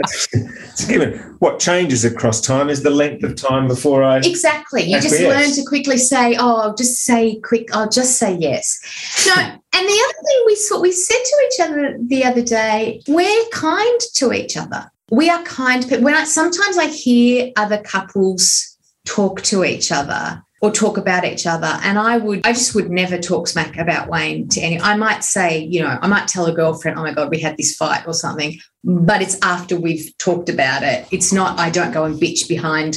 [0.00, 1.18] it's given.
[1.38, 4.84] What changes across time is the length of time before I exactly.
[4.84, 7.74] You just learn to quickly say, "Oh, I'll just say quick.
[7.74, 8.80] I'll just say yes."
[9.26, 13.02] No, and the other thing we saw, we said to each other the other day,
[13.06, 14.90] we're kind to each other.
[15.10, 15.84] We are kind.
[15.90, 21.26] But when I sometimes I hear other couples talk to each other or talk about
[21.26, 21.78] each other.
[21.82, 24.80] And I would, I just would never talk smack about Wayne to any.
[24.80, 27.58] I might say, you know, I might tell a girlfriend, oh my God, we had
[27.58, 31.06] this fight or something, but it's after we've talked about it.
[31.10, 32.96] It's not, I don't go and bitch behind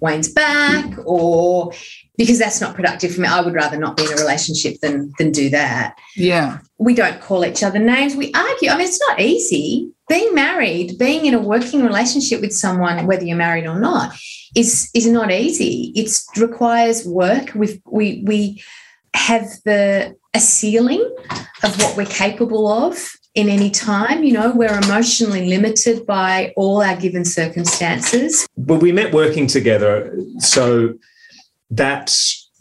[0.00, 1.72] Wayne's back or
[2.16, 3.26] because that's not productive for me.
[3.26, 5.98] I would rather not be in a relationship than than do that.
[6.14, 6.58] Yeah.
[6.78, 8.14] We don't call each other names.
[8.14, 8.70] We argue.
[8.70, 9.90] I mean, it's not easy.
[10.10, 14.12] Being married, being in a working relationship with someone, whether you're married or not,
[14.56, 15.92] is is not easy.
[15.94, 17.54] It requires work.
[17.54, 18.62] We we we
[19.14, 21.02] have the a ceiling
[21.62, 22.94] of what we're capable of
[23.34, 24.24] in any time.
[24.24, 28.48] You know, we're emotionally limited by all our given circumstances.
[28.56, 30.94] But we met working together, so
[31.70, 32.12] that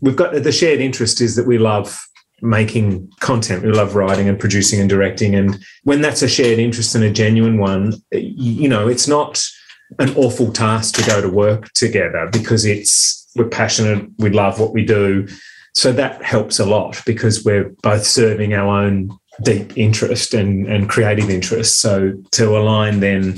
[0.01, 1.99] we've got the shared interest is that we love
[2.41, 3.63] making content.
[3.63, 5.35] We love writing and producing and directing.
[5.35, 9.43] And when that's a shared interest and a genuine one, you know, it's not
[9.97, 14.73] an awful task to go to work together because it's we're passionate, we love what
[14.73, 15.27] we do.
[15.75, 20.89] So that helps a lot because we're both serving our own deep interest and, and
[20.89, 21.79] creative interest.
[21.79, 23.35] So to align then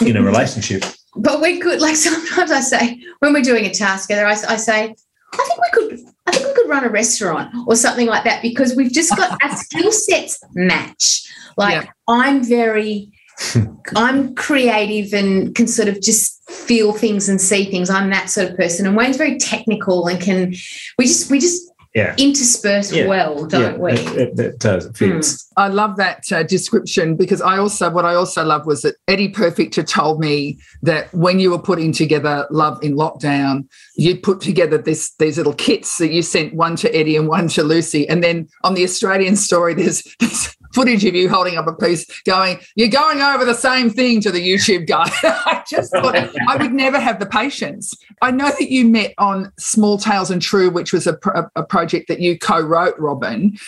[0.00, 0.84] in a relationship.
[1.16, 4.56] But we could, like sometimes I say, when we're doing a task together, I, I
[4.56, 4.94] say,
[5.32, 8.42] I think we could, I think we could run a restaurant or something like that
[8.42, 11.26] because we've just got our skill sets match.
[11.56, 11.90] Like yeah.
[12.06, 13.10] I'm very,
[13.96, 17.90] I'm creative and can sort of just feel things and see things.
[17.90, 18.86] I'm that sort of person.
[18.86, 20.54] And Wayne's very technical and can,
[20.98, 22.14] we just, we just yeah.
[22.18, 23.06] intersperse Yeah.
[23.06, 23.92] well, don't Yeah, we?
[23.92, 24.86] It, it- it does.
[24.86, 25.28] It fits.
[25.56, 29.28] I love that uh, description because I also, what I also love was that Eddie
[29.28, 34.78] Perfecter told me that when you were putting together Love in Lockdown, you'd put together
[34.78, 38.08] this these little kits that you sent one to Eddie and one to Lucy.
[38.08, 42.04] And then on the Australian story, there's, there's footage of you holding up a piece
[42.22, 45.10] going, You're going over the same thing to the YouTube guy.
[45.22, 47.94] I just thought I would never have the patience.
[48.22, 51.18] I know that you met on Small Tales and True, which was a,
[51.56, 53.58] a project that you co wrote, Robyn.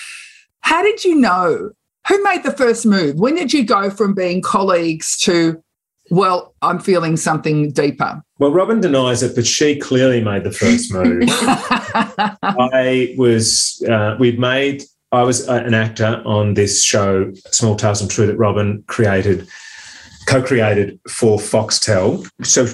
[0.60, 1.70] How did you know?
[2.08, 3.16] Who made the first move?
[3.16, 5.62] When did you go from being colleagues to,
[6.10, 8.22] well, I'm feeling something deeper?
[8.38, 11.24] Well, Robyn denies it, but she clearly made the first move.
[11.28, 18.00] I was, uh, we'd made, I was uh, an actor on this show, Small Tales
[18.00, 19.48] and True, that Robyn created,
[20.26, 22.28] co created for Foxtel.
[22.42, 22.66] So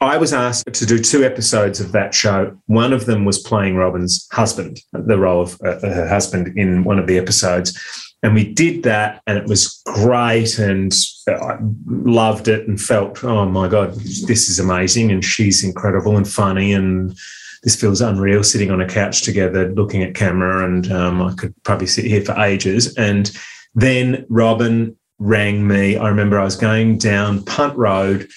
[0.00, 2.56] I was asked to do two episodes of that show.
[2.66, 6.98] One of them was playing Robyn's husband, the role of uh, her husband in one
[6.98, 7.78] of the episodes.
[8.22, 10.92] And we did that, and it was great, and
[11.26, 16.28] I loved it, and felt, oh my god, this is amazing, and she's incredible and
[16.28, 17.16] funny, and
[17.62, 18.42] this feels unreal.
[18.42, 22.22] Sitting on a couch together, looking at camera, and um, I could probably sit here
[22.22, 22.94] for ages.
[22.96, 23.30] And
[23.74, 25.96] then Robyn rang me.
[25.96, 28.28] I remember I was going down Punt Road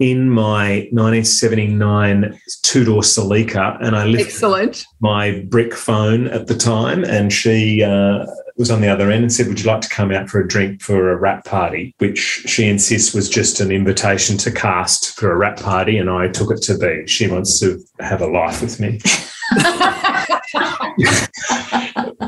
[0.00, 4.84] in my 1979 two door Celica, and I lifted Excellent.
[5.00, 9.32] my brick phone at the time, and she uh, was on the other end and
[9.32, 12.18] said, "Would you like to come out for a drink for a wrap party?" Which
[12.46, 16.50] she insists was just an invitation to cast for a wrap party, and I took
[16.50, 17.06] it to be.
[17.06, 19.00] She wants to have a life with me.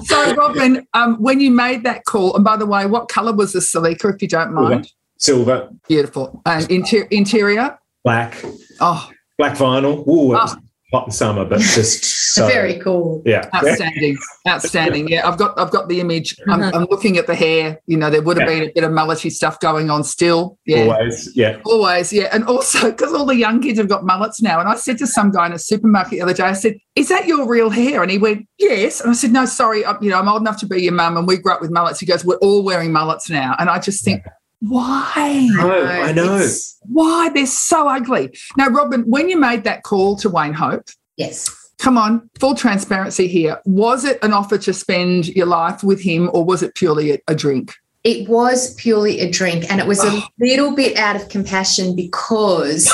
[0.05, 3.53] So, Robyn, um, when you made that call, and by the way, what colour was
[3.53, 4.91] the Celica, if you don't mind?
[5.19, 6.43] Silver, Beautiful.
[6.45, 7.79] And inter- interior?
[8.03, 8.45] black,
[8.81, 9.09] Oh,
[9.39, 10.07] black vinyl.
[10.07, 10.55] Ooh, Oh.
[10.95, 12.05] Hot in summer, but just
[12.35, 13.23] so Very cool.
[13.27, 13.49] yeah.
[13.55, 14.17] outstanding,
[14.49, 15.09] outstanding.
[15.09, 16.37] Yeah, I've got, I've got the image.
[16.49, 16.75] I'm, Mhm.
[16.75, 17.81] I'm looking at the hair.
[17.87, 18.61] You know, there would have Yeah.
[18.61, 20.59] been a bit of mullety stuff going on still.
[20.67, 21.59] Yeah, Always, yeah.
[21.65, 22.29] Always, yeah.
[22.33, 24.61] And also, because all the young kids have got mullets now.
[24.61, 27.09] And I said to some guy in a supermarket the other day, I said, Is
[27.09, 28.03] that your real hair?
[28.03, 29.01] And he went, Yes.
[29.01, 29.85] And I said, No, sorry.
[29.85, 31.71] I, you know, I'm old enough to be your mum and we grew up with
[31.71, 32.01] mullets.
[32.01, 33.57] He goes, We're all wearing mullets now.
[33.59, 34.23] And I just think,
[34.68, 35.48] Why?
[35.53, 36.35] know, I know.
[36.37, 37.29] It's- Why?
[37.29, 38.37] They're so ugly.
[38.57, 41.50] Now, Robyn, when you made that call to Wayne Hope, Yes.
[41.79, 43.61] come on, full transparency here.
[43.64, 47.35] Was it an offer to spend your life with him or was it purely a,
[47.35, 47.74] drink?
[48.05, 52.90] It was purely a drink, and it was a little bit out of compassion because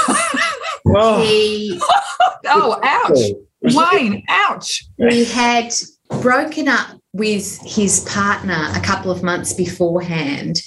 [0.86, 1.80] Oh, he
[2.46, 3.18] Oh, ouch.
[3.62, 4.84] Wayne, ouch.
[5.10, 5.72] he had
[6.20, 10.62] broken up with his partner a couple of months beforehand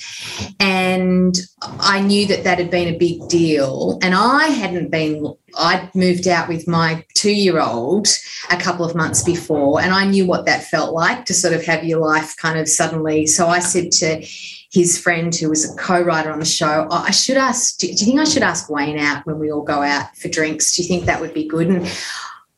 [0.59, 1.37] and
[1.79, 3.97] i knew that that had been a big deal.
[4.01, 8.07] And i hadn't been i'd moved out with my two-year-old
[8.51, 11.63] a couple of months before and i knew what that felt like to sort of
[11.65, 13.25] have your life kind of suddenly.
[13.25, 14.25] So i said to
[14.71, 18.19] his friend who was a co-writer on the show i should ask do you think
[18.19, 20.75] i should ask wayne out when we all go out for drinks?
[20.75, 21.67] Do you think that would be good?
[21.67, 21.87] And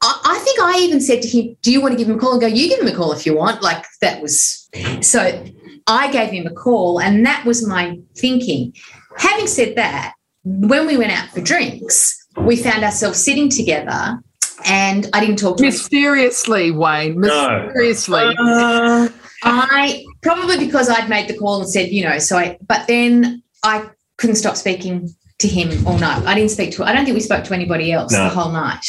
[0.06, 2.20] I, I think I even said to him, Do you want to give him a
[2.20, 2.34] call?
[2.34, 3.64] And go, You give him a call if you want.
[3.64, 4.70] Like that was
[5.02, 5.44] so
[5.88, 8.74] I gave him a call, and that was my thinking.
[9.18, 10.14] Having said that,
[10.44, 14.20] when we went out for drinks, we found ourselves sitting together,
[14.66, 15.70] and I didn't talk to him.
[15.70, 17.20] Mysteriously, Wayne.
[17.20, 17.66] No.
[17.66, 18.36] Mysteriously.
[18.40, 19.10] Uh,
[19.44, 23.44] I probably because I'd made the call and said, you know, so I, but then
[23.64, 26.26] I couldn't stop speaking to him all night.
[26.26, 28.24] I didn't speak to, I don't think we spoke to anybody else No.
[28.24, 28.86] the whole night.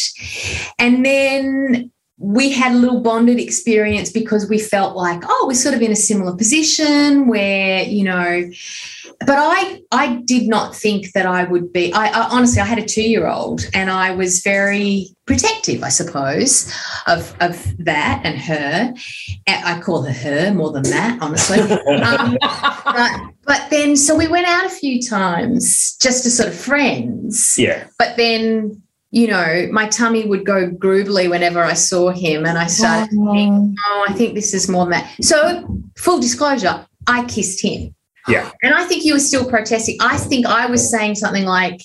[0.78, 5.74] And then we had a little bonded experience because we felt like, oh, we're sort
[5.74, 8.50] of in a similar position where, you know,
[9.20, 11.92] but I I did not think that I would be.
[11.92, 15.88] I, I honestly, I had a two year old, and I was very protective, I
[15.88, 16.70] suppose,
[17.06, 18.94] of of that and her.
[19.48, 21.60] I call her her more than that, honestly.
[22.02, 22.36] um,
[22.84, 23.10] but,
[23.44, 27.54] but then, so we went out a few times just as sort of friends.
[27.56, 27.86] yeah.
[27.98, 28.82] But then,
[29.16, 33.32] you know, my tummy would go groovily whenever I saw him, and I started to
[33.32, 35.10] think, oh, I think this is more than that.
[35.24, 37.94] So, full disclosure, I kissed him.
[38.28, 38.50] Yeah.
[38.62, 39.96] And I think you were still protesting.
[40.02, 41.80] I think I was saying something like,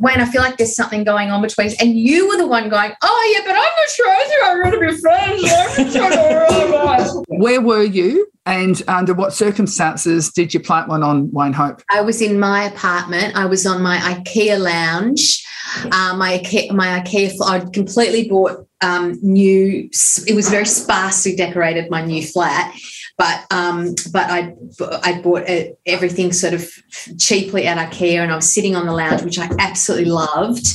[0.00, 1.80] Wayne, I feel like there's something going on between us.
[1.80, 4.10] And you were the one going, Oh, yeah, but I'm not sure.
[4.10, 5.96] I think I'm going to be friends.
[5.96, 7.24] I'm not sure.
[7.28, 11.82] Where were you and under what circumstances did you plant one on Wayne Hope?
[11.90, 13.36] I was in my apartment.
[13.36, 15.44] I was on my IKEA lounge.
[15.84, 19.88] Uh, my IKEA, my IKEA, fl- I'd completely bought um, new.
[20.26, 21.90] It was very sparsely decorated.
[21.90, 22.74] My new flat,
[23.18, 24.54] but um, but I
[25.02, 26.70] I bought uh everything sort of
[27.18, 30.66] cheaply at IKEA, and I was sitting on the lounge, which I absolutely loved,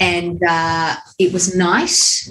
[0.00, 2.28] and uh, it was nice.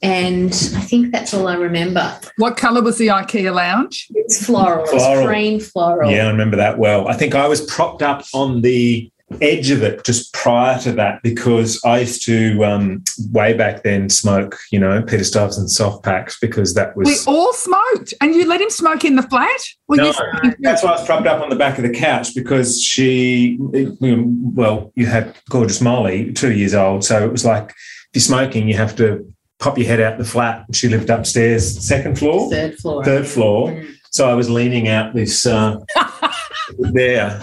[0.00, 2.20] And I think that's all I remember.
[2.36, 4.06] What colour was the IKEA lounge?
[4.14, 4.84] It's floral.
[4.84, 5.26] It's Floral.
[5.26, 6.10] cream floral.
[6.10, 7.08] Yeah, I remember that well.
[7.08, 11.22] I think I was propped up on the edge of it just prior to that
[11.22, 16.38] because I used to um, way back then smoke, you know, Peter Stuyvesant soft packs
[16.38, 19.60] because that was We all smoked, and you let him smoke in the flat.
[19.88, 22.34] Were No, you That's why I was propped up on the back of the couch
[22.34, 27.04] because she, well, you had gorgeous Molly, two years old.
[27.04, 30.24] So it was like, if you're smoking, you have to pop your head out the
[30.24, 30.66] flat.
[30.72, 33.04] She lived upstairs, second floor, Third floor.
[33.04, 33.70] third floor.
[33.70, 33.94] Mm.
[34.10, 35.76] So I was leaning out this uh,
[36.78, 37.40] there,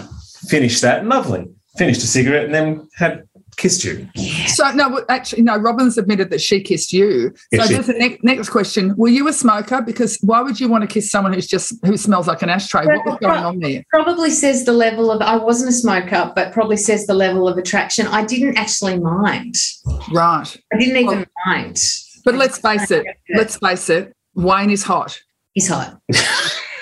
[0.48, 1.48] finished that, lovely.
[1.78, 3.24] Finished a cigarette and then had
[3.58, 4.08] kissed you.
[4.48, 5.58] So no, actually, no.
[5.58, 7.34] Robyn's admitted that she kissed you.
[7.52, 9.82] Yes, so she- the next, next question: Were you a smoker?
[9.82, 12.86] Because why would you want to kiss someone who's just who smells like an ashtray?
[12.86, 13.84] What was going on there?
[13.90, 17.58] probably says the level of I wasn't a smoker, but probably says the level of
[17.58, 18.08] attraction.
[18.08, 19.56] I didn't actually mind.
[20.12, 20.58] Right.
[20.74, 21.82] I didn't even mind.
[22.26, 23.06] But let's face it.
[23.34, 24.14] Let's face it.
[24.36, 25.20] Wayne is hot.
[25.54, 26.00] He's hot.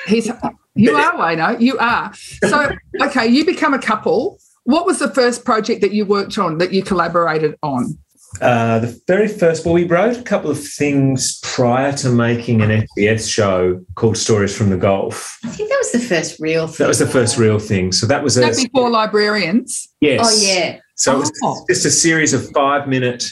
[0.07, 0.31] He's
[0.75, 1.59] you are Wayno.
[1.59, 2.13] You are.
[2.13, 2.71] So
[3.01, 4.39] okay, you become a couple.
[4.69, 7.97] What was the first project that you worked on that you collaborated on?
[8.39, 12.69] Uh, the very first, well, we wrote a couple of things prior to making an
[12.95, 15.39] SBS show called Stories from the Golf.
[15.43, 16.83] I think that was the first real thing.
[16.83, 17.91] That was the first real thing.
[17.91, 19.87] So that was a That before librarians.
[20.01, 20.19] yes.
[20.23, 20.79] Oh yeah.
[20.97, 21.65] So it was Oh.
[21.67, 23.25] just a series of five minute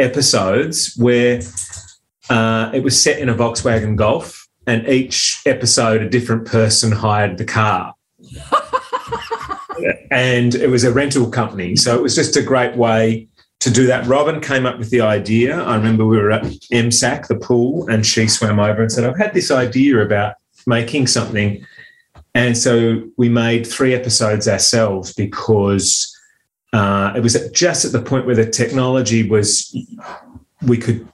[0.00, 1.40] episodes where
[2.30, 7.38] uh, it was set in a Volkswagen Golf, and each episode a different person hired
[7.38, 7.94] the car.
[10.10, 11.76] and it was a rental company.
[11.76, 13.28] So it was just a great way
[13.60, 14.06] to do that.
[14.06, 15.62] Robyn came up with the idea.
[15.62, 19.18] I remember we were at MSAC, the pool, and she swam over and said, I've
[19.18, 21.64] had this idea about making something.
[22.34, 26.16] And so we made three episodes ourselves because
[26.72, 29.76] uh, it was just at the point where the technology was,
[30.62, 31.06] we could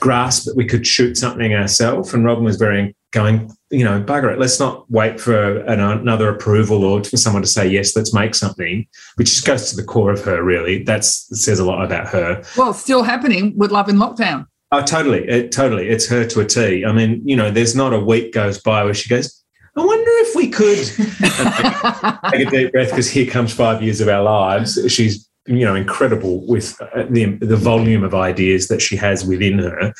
[0.00, 2.12] grasp that we could shoot something ourselves.
[2.12, 4.38] And Robyn was very going, you know, bugger it.
[4.38, 8.34] Let's not wait for an, another approval or for someone to say, yes, let's make
[8.34, 10.82] something, which just goes to the core of her, really.
[10.82, 12.42] That's, that says a lot about her.
[12.56, 14.46] Well, still happening with Love in Lockdown.
[14.72, 15.26] Oh, totally.
[15.28, 15.88] It, totally.
[15.88, 16.84] It's her to a T.
[16.84, 19.44] I mean, you know, there's not a week goes by where she goes,
[19.76, 20.78] I wonder if we could
[22.32, 24.78] take a deep breath because here comes five years of our lives.
[24.92, 29.58] She's, you know, incredible with uh, the, the volume of ideas that she has within
[29.58, 29.92] her.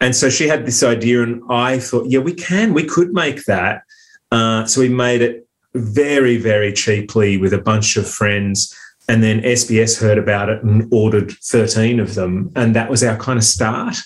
[0.00, 3.44] And so she had this idea, and I thought, yeah, we can, we could make
[3.44, 3.82] that.
[4.30, 8.74] Uh, so we made it very, very cheaply with a bunch of friends.
[9.08, 12.52] And then SBS heard about it and ordered 13 of them.
[12.54, 13.96] And that was our kind of start.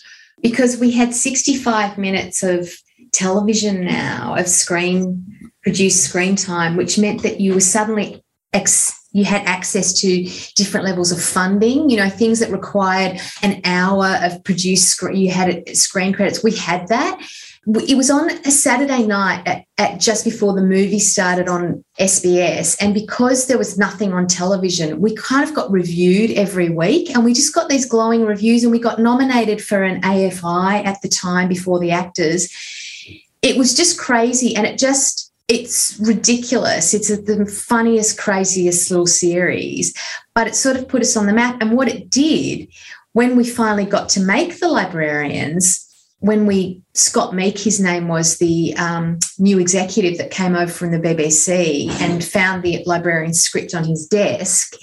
[0.43, 2.68] because we had 65 minutes of
[3.12, 5.24] television now of screen
[5.62, 10.87] produced screen time which meant that you were suddenly ex- you had access to different
[10.87, 15.77] levels of funding you know things that required an hour of produced screen you had
[15.77, 17.21] screen credits we had that
[17.67, 22.77] it was on a Saturday night at, at just before the movie started on SBS.
[22.81, 27.25] And because there was nothing on television, we kind of got reviewed every week and
[27.25, 31.09] we just got these glowing reviews and we got nominated for an AFI at the
[31.09, 33.23] time before the AACTAs.
[33.43, 36.95] It was just crazy and it just, it's ridiculous.
[36.95, 39.95] It's the funniest, craziest little series,
[40.34, 41.61] but it sort of put us on the map.
[41.61, 42.68] And what it did
[43.12, 45.86] when we finally got to make the librarians,
[46.20, 50.93] when we Scott Meek, his name was the um, new executive that came over from
[50.93, 54.74] the BBC and found the librarian script on his desk.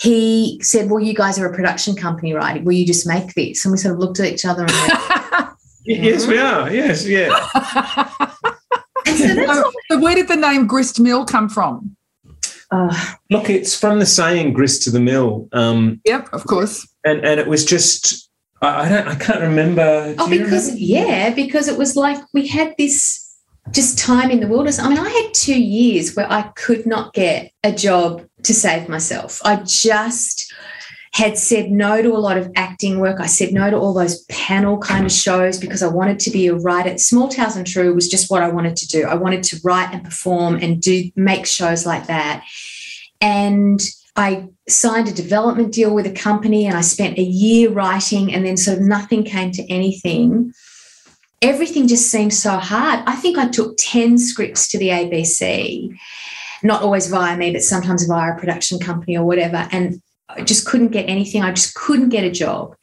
[0.00, 2.64] He said, "Well, you guys are a production company, right?
[2.64, 5.48] Will you just make this?" And we sort of looked at each other and went,
[5.84, 6.72] Yes, we are.
[6.72, 7.28] Yes, yeah.
[9.06, 11.96] and so that's so, so where did the name Grist Mill come from?
[12.70, 16.86] uh, Look, it's from the saying "grist to the mill," um, Yep, of course.
[17.04, 18.30] and and it was just
[18.62, 20.14] I, I don't I can't remember.
[20.18, 20.84] oh, Do you because remember?
[20.84, 23.20] yeah, because it was like we had this
[23.70, 24.78] just time in the wilderness.
[24.78, 28.88] I mean, I had two years where I could not get a job to save
[28.88, 29.40] myself.
[29.44, 30.52] I just
[31.14, 33.20] had said no to a lot of acting work.
[33.20, 36.46] I said no to all those panel kind of shows because I wanted to be
[36.46, 36.96] a writer.
[36.96, 39.04] Small Tales and True was just what I wanted to do.
[39.04, 42.44] I wanted to write and perform and do make shows like that.
[43.20, 43.78] And
[44.16, 48.46] I signed a development deal with a company and I spent a year writing and
[48.46, 50.52] then sort of nothing came to anything.
[51.42, 53.00] Everything just seemed so hard.
[53.06, 55.94] I think I took 10 scripts to the ABC,
[56.62, 59.68] not always via me, but sometimes via a production company or whatever.
[59.72, 60.00] And
[60.36, 61.42] I just couldn't get anything.
[61.42, 62.74] I just couldn't get a job.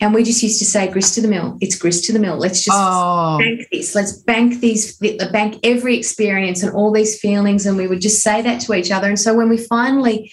[0.00, 1.56] And we just used to say, grist to the mill.
[1.60, 2.36] It's grist to the mill.
[2.36, 3.94] Let's just Oh, bank this.
[3.94, 7.64] Let's bank these, bank every experience and all these feelings.
[7.64, 9.08] And we would just say that to each other.
[9.08, 10.32] And so when we finally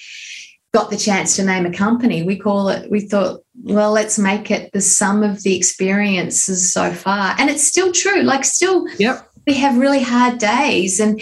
[0.74, 4.49] got the chance to name a company, we call it, we thought, well, let's make
[4.49, 7.36] it the sum of the experiences so far.
[7.38, 8.24] And it's still true.
[8.24, 9.30] Like, still, yep.
[9.48, 11.00] We have really hard days.
[11.00, 11.22] And,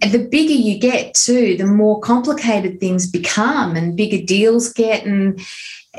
[0.00, 5.04] the bigger you get, too, the more complicated things become and bigger deals get.
[5.04, 5.38] And,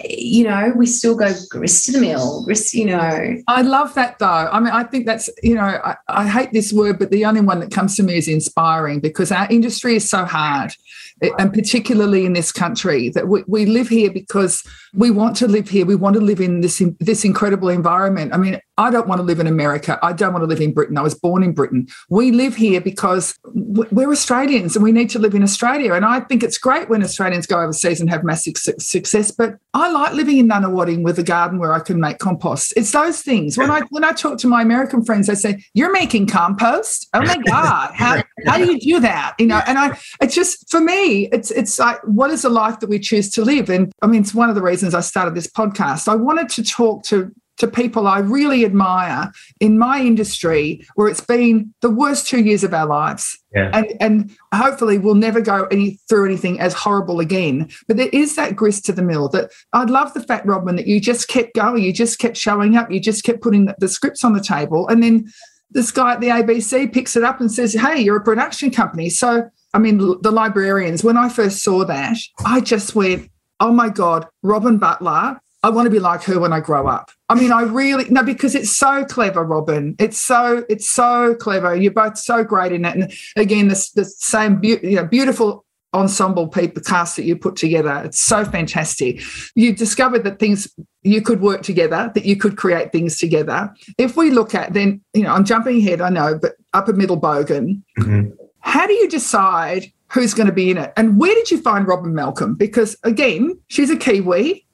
[0.04, 3.36] you know, we still go grist to the mill, grist, you know.
[3.48, 4.26] I love that though.
[4.26, 7.42] I mean, I think that's, you know, I, I hate this word, but the only
[7.42, 10.74] one that comes to me is inspiring because our industry is so hard.
[11.22, 14.64] Eh, and particularly in this country, that we, we live here because
[14.94, 15.86] we want to live here.
[15.86, 18.34] We want to live in this this incredible environment.
[18.34, 19.98] I mean, I don't want to live in America.
[20.04, 20.98] I don't want to live in Britain.
[20.98, 21.88] I was born in Britain.
[22.10, 25.94] We live here because we're Australians and we need to live in Australia.
[25.94, 29.32] And I think it's great when Australians go overseas and have massive success.
[29.32, 32.74] But I like living in Nunawading with a garden where I can make compost.
[32.76, 33.58] It's those things.
[33.58, 37.08] When I when I talk to my American friends, they say, "You're making compost?
[37.14, 40.70] Oh my god, how how do you do that?" You know, and I it's just
[40.70, 43.70] for me, it's it's like what is the life that we choose to live?
[43.70, 46.08] And I mean, it's one of the reasons I started this podcast.
[46.08, 51.22] I wanted to talk to to people I really admire in my industry where it's
[51.22, 53.38] been the worst two years of our lives.
[53.54, 53.72] Yeah.
[53.74, 57.70] And and hopefully we'll never go any through anything as horrible again.
[57.88, 60.88] But there is that grist to the mill that I'd love the fact, Robyn, that
[60.88, 63.88] you just kept going, you just kept showing up, you just kept putting the, the
[63.88, 64.88] scripts on the table.
[64.88, 65.32] And then
[65.72, 69.10] this guy at the ABC picks it up and says, Hey, you're a production company.
[69.10, 73.30] So I mean, the librarians, when I first saw that, I just went,
[73.60, 77.10] oh my God, Robyn Butler, I want to be like her when I grow up.
[77.28, 79.96] I mean, I really no, because it's so clever, Robyn.
[79.98, 81.76] It's so it's so clever.
[81.76, 82.96] You're both so great in it.
[82.96, 87.56] And again, this the same be- you know, beautiful ensemble people cast that you put
[87.56, 88.04] together.
[88.06, 89.22] It's so fantastic.
[89.56, 93.74] You discovered that things you could work together, that you could create things together.
[93.98, 97.20] If we look at then, you know, I'm jumping ahead, I know, but upper middle
[97.20, 97.82] bogan.
[97.98, 98.34] Mhm.
[98.60, 100.94] How do you decide who's going to be in it?
[100.96, 102.54] And where did you find Robyn Malcolm?
[102.54, 104.65] Because again, she's a Kiwi.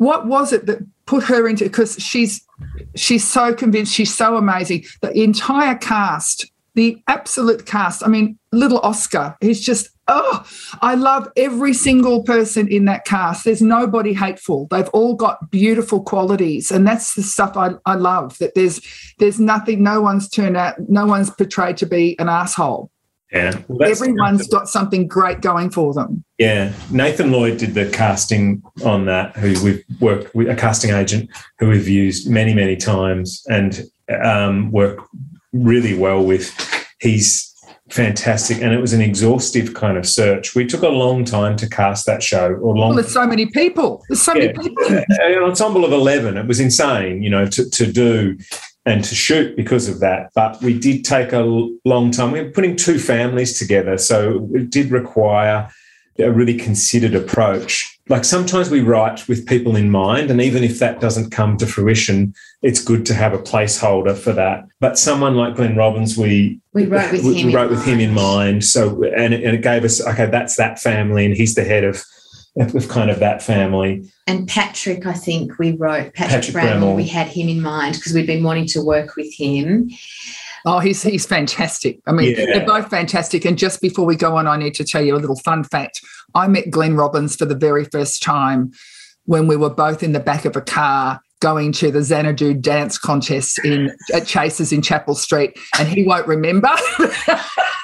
[0.00, 2.40] What was it that put her into because she's
[2.96, 4.86] she's so convinced, she's so amazing.
[5.02, 8.02] The entire cast, the absolute cast.
[8.02, 10.46] I mean, little Oscar, he's just oh,
[10.80, 13.44] I love every single person in that cast.
[13.44, 14.68] There's nobody hateful.
[14.70, 16.70] They've all got beautiful qualities.
[16.70, 18.38] And that's the stuff I, I love.
[18.38, 18.80] That there's
[19.18, 22.90] there's nothing, no one's turned out, no one's portrayed to be an asshole.
[23.32, 23.60] Yeah.
[23.68, 26.24] Well, Everyone's got something great going for them.
[26.38, 29.36] Yeah, Nathan Lloyd did the casting on that.
[29.36, 33.82] Who we've worked with a casting agent who we've used many, many times and
[34.22, 35.02] um, worked
[35.52, 36.52] really well with.
[37.00, 37.46] He's
[37.90, 40.54] fantastic, and it was an exhaustive kind of search.
[40.54, 42.88] We took a long time to cast that show, or long.
[42.90, 44.02] Well, there's so many people.
[44.08, 44.52] There's so Yeah.
[44.56, 44.84] many people.
[45.08, 48.36] an ensemble of 11 it was insane you know to, to do
[48.90, 52.32] and to shoot because of that but we did take a long time.
[52.32, 55.70] We were putting two families together so it did require
[56.18, 57.98] a really considered approach.
[58.08, 61.66] Like sometimes we write with people in mind and even if that doesn't come to
[61.66, 64.66] fruition it's good to have a placeholder for that.
[64.80, 68.00] But someone like glenn robbins we We wrote with we, him we in with him
[68.00, 71.54] in mind so and it, and it gave us okay that's that family and he's
[71.54, 72.04] the head of
[72.56, 76.80] of kind of that family And Patrick, I think we wrote Patrick, Patrick Brammall.
[76.80, 76.96] Brammall.
[76.96, 79.88] We had him in mind because we'd been wanting to work with him.
[80.66, 82.00] Oh, he's he's fantastic.
[82.06, 82.46] I mean, Yeah.
[82.46, 83.44] they're both fantastic.
[83.46, 86.00] And just before we go on, I need to tell you a little fun fact.
[86.34, 88.72] I met Glenn Robbins for the very first time
[89.24, 92.98] when we were both in the back of a car going to the Xanadu dance
[92.98, 96.68] contest in at Chases in Chapel Street, and he won't remember.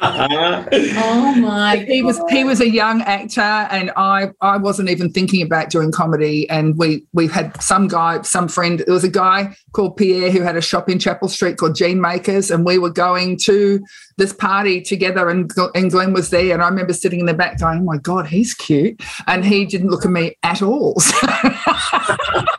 [0.00, 0.64] Uh-huh.
[0.72, 1.76] Oh my!
[1.78, 5.90] he was he was a young actor, and I I wasn't even thinking about doing
[5.92, 6.48] comedy.
[6.50, 8.80] And we we had some guy, some friend.
[8.80, 12.00] There was a guy called Pierre who had a shop in Chapel Street called Jean
[12.00, 13.82] Makers, and we were going to
[14.18, 16.52] this party together, and Gl- and Glenn was there.
[16.52, 19.64] And I remember sitting in the back going, "Oh my god, he's cute," and he
[19.64, 20.96] didn't look at me at all.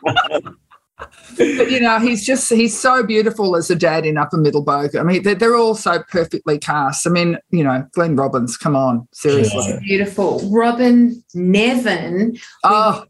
[1.38, 5.00] But you know, he's just he's so beautiful as a dad in Upper Middle Bogan.
[5.00, 7.06] I mean, they're, they're all so perfectly cast.
[7.06, 9.78] I mean, you know, Glenn Robbins, come on, seriously.
[9.82, 10.40] Beautiful.
[10.50, 12.38] Robyn Nevin.
[12.64, 13.04] Oh,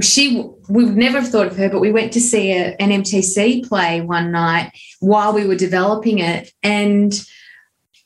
[0.00, 2.90] She we would never have thought of her, but we went to see a, an
[2.90, 7.12] MTC play one night while we were developing it, and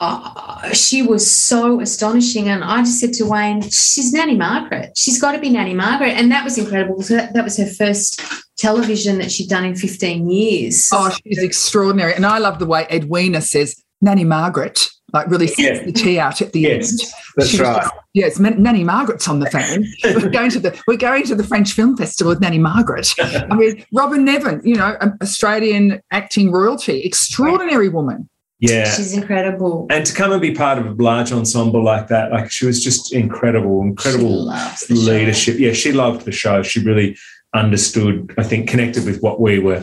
[0.00, 2.48] uh, she was so astonishing.
[2.48, 4.92] And I just said to Wayne, "She's Nanny Margaret.
[4.96, 7.02] She's got to be Nanny Margaret." And that was incredible.
[7.02, 8.20] So that, that was her first
[8.58, 10.88] television that she'd done in 15 years.
[10.92, 12.14] oh, she's extraordinary.
[12.14, 15.84] And I love the way Edwina says Nanny Margaret, like really sets Yeah.
[15.84, 17.00] the tea out at the Yes, end.
[17.36, 17.82] that's She was right.
[17.82, 19.84] just- yes, Man- Nanny Margaret's on the phone.
[20.04, 23.08] we're going to the we're going to the French Film Festival with Nanny Margaret.
[23.18, 28.28] I mean, Robyn Nevin, you know, Australian acting royalty, extraordinary woman.
[28.58, 29.86] Yeah She's incredible.
[29.90, 32.82] and to come and be part of a large ensemble like that like she was
[32.82, 35.10] just incredible incredible loves the show.
[35.12, 37.16] leadership yeah she loved the show she really
[37.54, 39.82] understood i think connected with what we were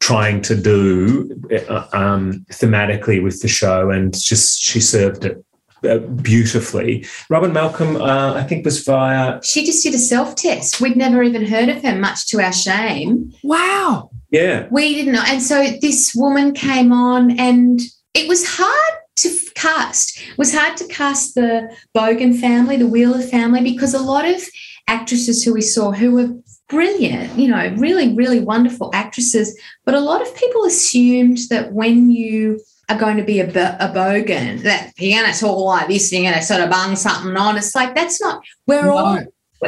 [0.00, 1.30] trying to do
[1.68, 5.44] uh, um, thematically with the show and just she served it
[5.84, 10.80] uh, beautifully robyn malcolm uh, i think was via She just did a self test.
[10.80, 13.32] We'd never even heard of her, much to our shame.
[13.44, 14.10] Wow.
[14.30, 15.24] yeah We didn't know.
[15.26, 17.80] And so this woman came on, and
[18.14, 20.18] it was hard to cast.
[20.20, 24.42] It was hard to cast the Bogan family, the Wheeler family, because a lot of
[24.86, 26.28] actresses who we saw who were
[26.68, 29.58] brilliant, you know, really, really wonderful actresses.
[29.84, 33.88] But a lot of people assumed that when you are going to be a, a
[33.88, 37.36] bogan, that you're going to talk like this, you're going to sort of bung something
[37.36, 37.56] on.
[37.56, 38.96] It's like, that's not, we're No.
[38.96, 39.18] all,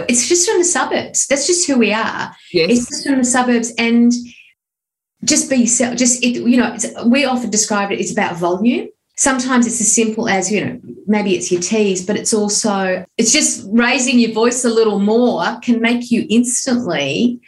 [0.09, 1.27] it's just from the suburbs.
[1.27, 2.35] That's just who we are.
[2.53, 2.71] Yes.
[2.71, 4.13] It's just from the suburbs and
[5.25, 5.97] just be yourself.
[5.97, 8.89] Just, it, you know, we often describe it, it's about volume.
[9.17, 13.33] Sometimes it's as simple as, you know, maybe it's your tease, but it's also, it's
[13.33, 17.41] just raising your voice a little more can make you instantly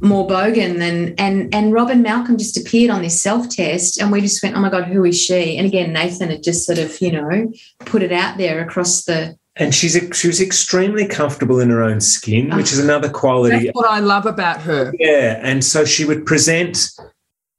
[0.00, 4.20] more bogan than and and Robyn Malcolm just appeared on this self test and we
[4.20, 7.00] just went oh my god who is she and again Nathan had just sort of
[7.00, 11.70] you know put it out there across the and she's she was extremely comfortable in
[11.70, 14.92] her own skin which is another quality That's what I love about her.
[14.98, 16.90] Yeah, and so she would present,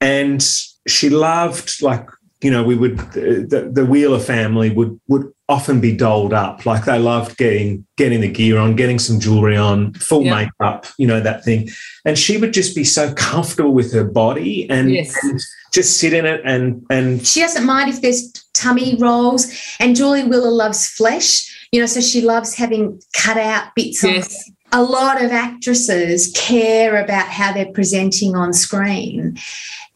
[0.00, 0.42] and
[0.86, 2.08] she loved like
[2.40, 6.64] you know, we would the, the Wheeler family would would often be doled up.
[6.64, 10.34] Like they loved getting getting the gear on, getting some jewelry on, full Yeah.
[10.36, 11.68] makeup, you know, that thing.
[12.04, 15.16] And she would just be so comfortable with her body and, Yes.
[15.24, 15.40] and
[15.74, 19.50] just sit in it and and She doesn't mind if there's tummy rolls.
[19.80, 24.10] And Julie Wheeler loves flesh, you know, so she loves having cut out bits of
[24.10, 24.50] Yes.
[24.72, 29.38] a lot of actresses care about how they're presenting on screen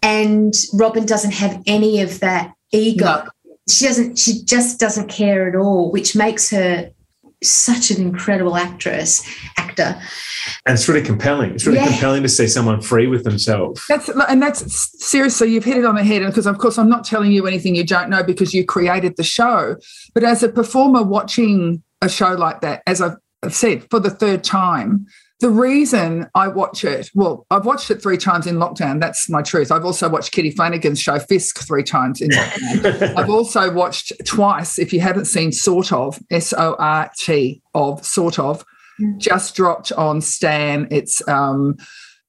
[0.02, 3.28] and robyn doesn't have any of that ego No.
[3.68, 6.90] she doesn't she just doesn't care at all which makes her
[7.42, 9.22] such an incredible actress
[9.56, 10.00] actor
[10.66, 11.52] and it's really compelling.
[11.52, 11.88] It's really Yeah.
[11.88, 13.82] compelling to see someone free with themselves.
[13.88, 16.24] That's and that's seriously, you've hit it on the head.
[16.24, 19.22] Because of course, I'm not telling you anything you don't know because you created the
[19.22, 19.76] show.
[20.14, 24.10] But as a performer watching a show like that, as I've I've said for the
[24.10, 25.06] third time,
[25.42, 29.00] the reason I watch it, well, I've watched it three times in lockdown.
[29.00, 29.72] That's my truth.
[29.72, 33.14] I've also watched Kitty Flanagan's show Fisk three times in lockdown.
[33.18, 38.06] I've also watched twice, if you haven't seen Sort of, S O R T of
[38.06, 38.64] Sort of,
[39.16, 40.86] just dropped on Stan.
[40.92, 41.76] It's um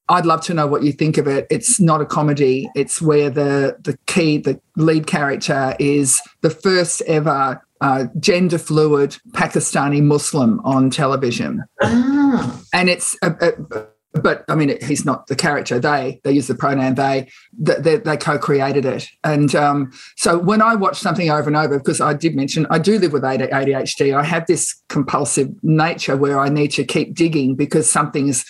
[0.10, 1.48] I'd love to know what you think of it.
[1.50, 2.70] It's not a comedy.
[2.76, 9.18] It's where the the key, the lead character is the first ever uh, gender fluid
[9.32, 15.36] Pakistani Muslim on television, ah, and it's a, a, but I mean, he's not the
[15.36, 15.80] character.
[15.80, 17.30] They they use the pronoun they.
[17.58, 21.78] They, they, they co-created it, and um, so when I watch something over and over,
[21.78, 26.40] because I did mention I do live with ADHD, I have this compulsive nature where
[26.40, 28.46] I need to keep digging because something's.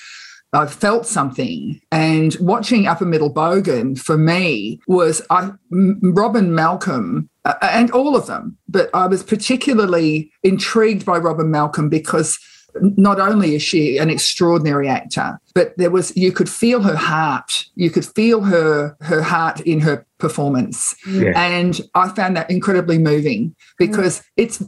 [0.53, 7.55] I've felt something, and watching Upper Middle Bogan for me was I Robyn Malcolm uh,
[7.61, 12.39] and all of them, but I was particularly intrigued by Robyn Malcolm because
[12.81, 17.65] not only is she an extraordinary actor, but there was you could feel her heart.
[17.75, 21.33] You could feel her her heart in her performance, Yeah.
[21.35, 24.63] and I found that incredibly moving because it's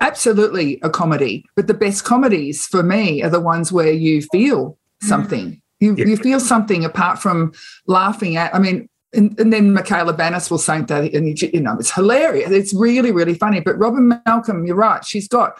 [0.00, 1.44] absolutely a comedy.
[1.54, 5.08] But the best comedies for me are the ones where you feel Mm-hmm.
[5.08, 5.62] something.
[5.80, 6.06] You Yeah.
[6.06, 7.52] you feel something apart from
[7.86, 8.54] laughing at.
[8.54, 8.88] I mean.
[9.14, 12.50] And, and then Michaela Banas will say that, and you, you know, it's hilarious.
[12.50, 13.60] It's really, really funny.
[13.60, 15.02] But Robyn Malcolm, you're right.
[15.06, 15.58] She's got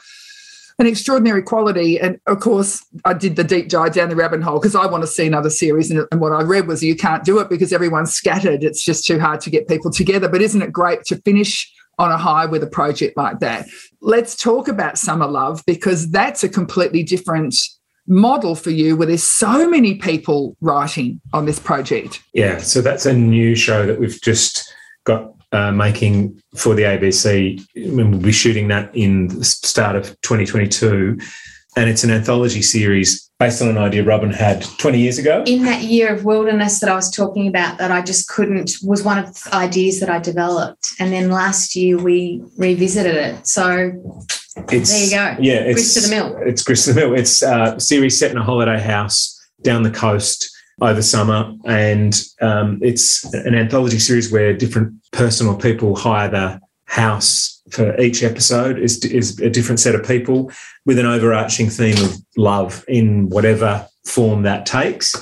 [0.78, 1.99] an extraordinary quality.
[1.99, 5.05] And of course, I did the deep dive down the rabbit hole because I want
[5.05, 5.91] to see another series.
[5.91, 8.62] And, and what I read was you can't do it because everyone's scattered.
[8.62, 10.28] It's just too hard to get people together.
[10.28, 13.66] But isn't it great to finish on a high with a project like that?
[14.03, 17.57] Let's talk about Summer Love because that's a completely different
[18.07, 22.23] model for you where there's so many people writing on this project.
[22.33, 24.73] Yeah, so that's a new show that we've just
[25.05, 27.61] got uh, making for the ABC.
[27.77, 31.19] I mean, we'll be shooting that in the start of 2022,
[31.77, 35.45] and it's an anthology series based on an idea Robin had 20 years ago.
[35.47, 39.03] in that year of wilderness that I was talking about, that I just couldn't, was
[39.03, 40.89] one of the ideas that I developed.
[40.99, 43.47] And then last year we revisited it.
[43.47, 43.93] So
[44.71, 45.43] It's, There you go.
[45.43, 46.37] Yeah, it's Grist to the mill.
[46.43, 47.15] It's grist to the mill.
[47.15, 50.51] It's a series set in a holiday house down the coast
[50.81, 56.61] over summer, and um, it's an anthology series where different person or people hire the
[56.85, 60.51] house for each episode is is a different set of people
[60.85, 65.15] with an overarching theme of love in whatever form that takes.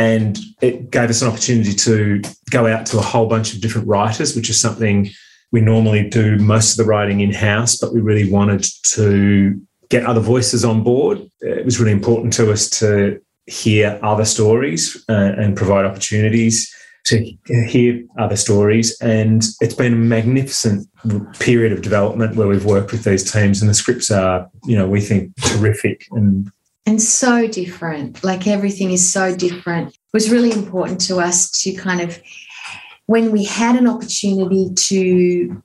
[0.00, 3.88] And it gave us an opportunity to go out to a whole bunch of different
[3.88, 5.10] writers, which is something
[5.52, 10.04] we normally do most of the writing in house, but we really wanted to get
[10.04, 11.18] other voices on board.
[11.40, 16.72] It was really important to us to hear other stories uh, and provide opportunities
[17.06, 17.34] to
[17.66, 18.98] hear other stories.
[19.00, 20.86] And it's been a magnificent
[21.38, 24.86] period of development where we've worked with these teams, and the scripts are, you know,
[24.86, 26.50] we think terrific and
[26.84, 28.24] and so different.
[28.24, 29.88] Like everything is so different.
[29.88, 32.18] It was really important to us to kind of,
[33.08, 35.62] when we had an opportunity to,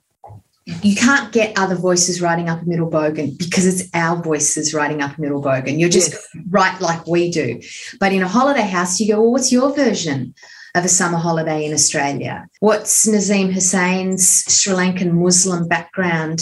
[0.88, 5.20] you can't get other voices writing upper middle bogan because it's our voices writing upper
[5.20, 5.78] middle bogan.
[5.78, 6.26] You're just Yes.
[6.48, 7.60] right like we do.
[8.00, 10.34] But in a holiday house, you go, well, what's your version
[10.74, 12.46] of a summer holiday in Australia?
[12.60, 16.40] What's Nazeem Hussain's Sri Lankan Muslim background?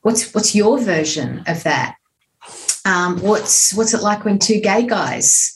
[0.00, 1.94] What's what's your version of that?
[2.86, 5.54] um, what's what's it like when two gay guys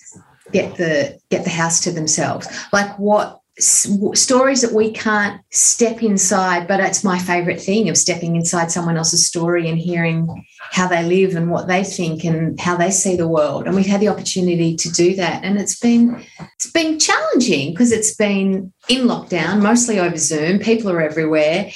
[0.53, 6.67] get the get the house to themselves like what stories that we can't step inside
[6.67, 10.27] but it's my favorite thing of stepping inside someone else's story and hearing
[10.73, 13.67] how they live and what they think and how they see the world.
[13.67, 15.45] And we've had the opportunity to do that.
[15.45, 16.25] And it's been
[16.55, 20.59] it's been challenging because it's been in lockdown mostly over zoom.
[20.59, 21.71] People are everywhere.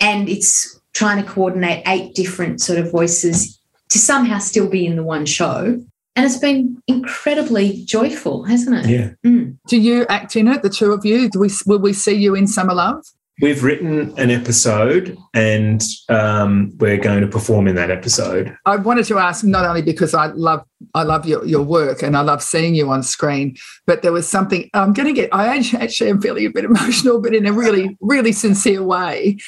[0.00, 3.60] And it's trying to coordinate eight different sort of voices
[3.90, 5.82] to somehow still be in the one show.
[6.16, 8.90] And it's been incredibly joyful, hasn't it?
[8.90, 9.10] yeah.
[9.24, 9.58] Mm.
[9.68, 11.28] Do you act in it, the two of you?
[11.28, 13.04] Do we will we see you in Summer Love?
[13.40, 18.56] we've written an episode and um, we're going to perform in that episode.
[18.64, 20.64] I wanted to ask not only because I love
[20.94, 23.56] I love your, your work and I love seeing you on screen,
[23.86, 25.30] but there was something I'm going to get.
[25.32, 29.38] I actually am feeling a bit emotional, but in a really really sincere way.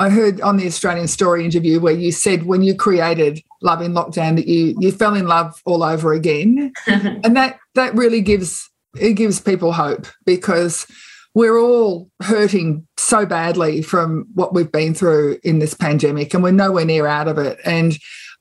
[0.00, 3.92] I heard on the Australian Story interview where you said when you created Love in
[3.92, 8.68] Lockdown that you you fell in love all over again, and that that really gives
[8.98, 10.86] it gives people hope because
[11.34, 16.50] we're all hurting so badly from what we've been through in this pandemic and we're
[16.50, 17.58] nowhere near out of it.
[17.64, 17.96] And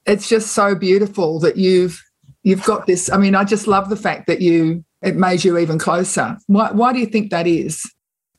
[0.05, 2.03] it's just so beautiful that you've
[2.43, 3.11] you've got this.
[3.11, 6.37] I mean i just love the fact that you it made you even closer.
[6.47, 7.83] Why, why do you think that is?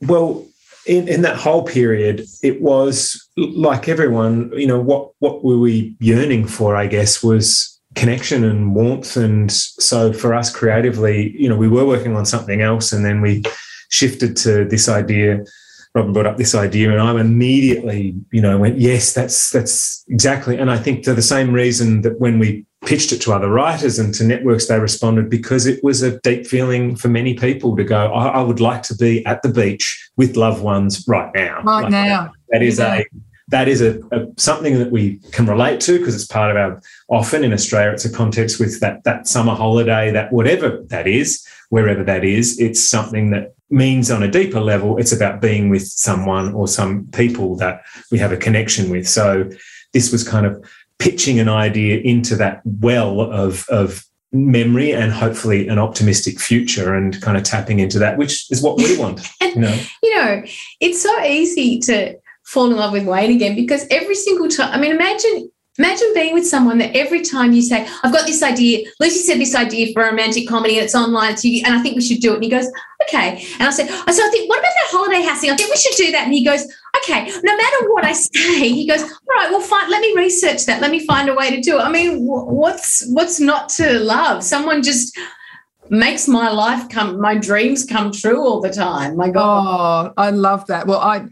[0.01, 0.47] Well
[0.89, 5.95] in, in that whole period it was like everyone you know what what were we
[6.01, 11.57] yearning for i guess was connection and warmth and so for us creatively you know
[11.57, 13.43] we were working on something else and then we
[13.89, 15.45] shifted to this idea.
[15.95, 20.59] Robyn brought up this idea, and I immediately, you know, went, "Yes, that's that's exactly."
[20.59, 23.99] And I think for the same reason that when we pitched it to other writers
[23.99, 27.85] and to networks, they responded because it was a deep feeling for many people to
[27.85, 31.63] go, "I, I would like to be at the beach with loved ones right now."
[31.63, 32.95] Right like now, that, that is yeah.
[32.95, 33.05] a
[33.49, 36.81] that is a, a, something that we can relate to because it's part of our
[37.09, 41.47] often in australia it's a context with that that summer holiday that whatever that is
[41.71, 45.87] wherever that is it's something that means on a deeper level it's about being with
[45.87, 49.49] someone or some people that we have a connection with so
[49.93, 50.63] this was kind of
[50.99, 57.21] pitching an idea into that well of of memory and hopefully an optimistic future and
[57.23, 60.43] kind of tapping into that which is what we want and, you know you know
[60.81, 64.81] it's so easy to fall in love with Wayne again because every single time, I
[64.81, 68.85] mean, imagine Imagine being with someone that every time you say, I've got this idea,
[68.99, 72.03] Lucy said this idea for a romantic comedy and it's online, and I think we
[72.03, 72.35] should do it.
[72.35, 72.67] And he goes,
[73.03, 73.45] okay.
[73.61, 75.53] And I said, oh, so I think, what about that holiday house thing?
[75.53, 76.25] I think we should do that.
[76.25, 76.67] And he goes,
[77.09, 80.67] okay, no matter what I say, he goes, all right, well, fine, let me research
[80.67, 80.81] that.
[80.81, 81.83] Let me find a way to do it.
[81.83, 84.43] I mean, what's what's not to love?
[84.45, 85.17] Someone just
[85.91, 89.17] makes my life come, my dreams come true all the time.
[89.17, 90.09] My God.
[90.09, 90.87] Oh, I love that.
[90.87, 91.27] Well, I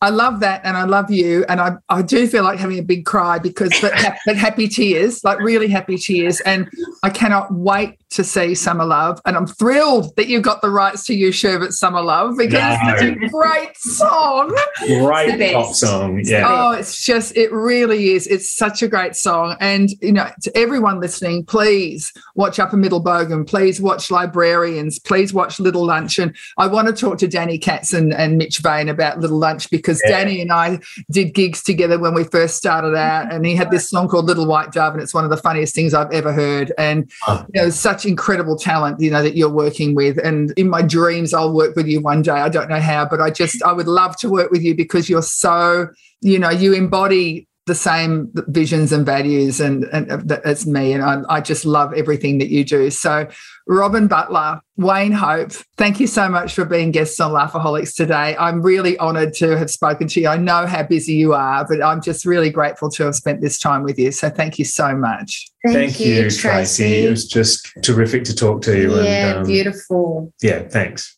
[0.00, 1.44] I love that and I love you.
[1.48, 3.92] And I, I do feel like having a big cry because, but,
[4.26, 6.40] but happy tears, like really happy tears.
[6.42, 6.70] And
[7.02, 9.20] I cannot wait to see Summer Love.
[9.26, 12.94] And I'm thrilled that you got the rights to use Sherbet Summer Love because no.
[12.94, 14.56] it's a great song.
[14.86, 16.22] Great pop song.
[16.24, 16.46] Yeah.
[16.48, 18.26] Oh, it's just, it really is.
[18.26, 19.56] It's such a great song.
[19.60, 23.46] And, you know, to everyone listening, please watch Upper Middle Bogan.
[23.46, 24.98] Please watch Librarians.
[24.98, 26.18] Please watch Little Lunch.
[26.18, 29.70] And I want to talk to Danny Katz and, and Mitch Vane about Little Lunch
[29.70, 30.18] because yeah.
[30.18, 30.80] Danny and I
[31.10, 33.32] did gigs together when we first started out.
[33.32, 34.94] And he had this song called Little White Dove.
[34.94, 36.72] And it's one of the funniest things I've ever heard.
[36.78, 40.18] And, you know, such such incredible talent, you know, that you're working with.
[40.18, 42.32] And in my dreams, I'll work with you one day.
[42.32, 45.08] I don't know how, but I just, I would love to work with you because
[45.08, 45.88] you're so,
[46.20, 50.92] you know, you embody the same visions and values and, and uh, as me.
[50.92, 52.90] And I, I just love everything that you do.
[52.90, 53.28] So,
[53.68, 58.34] Robyn Butler, Wayne Hope, thank you so much for being guests on Laughaholics today.
[58.38, 60.28] I'm really honoured to have spoken to you.
[60.28, 63.58] I know how busy you are, but I'm just really grateful to have spent this
[63.58, 64.10] time with you.
[64.10, 65.48] So, thank you so much.
[65.64, 66.40] Thank, thank you, Tracy.
[66.40, 66.94] Tracy.
[67.04, 68.94] It was just terrific to talk to you.
[68.96, 70.32] Yeah, and, um, beautiful.
[70.42, 71.17] Yeah, thanks.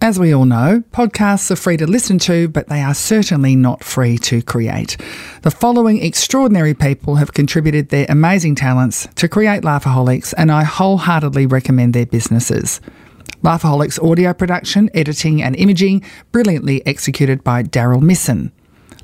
[0.00, 3.82] As we all know, podcasts are free to listen to, but they are certainly not
[3.82, 4.96] free to create.
[5.42, 11.46] The following extraordinary people have contributed their amazing talents to create Laughaholics, and I wholeheartedly
[11.46, 12.80] recommend their businesses.
[13.42, 18.52] Laughaholics audio production, editing, and imaging, brilliantly executed by Daryl Misson.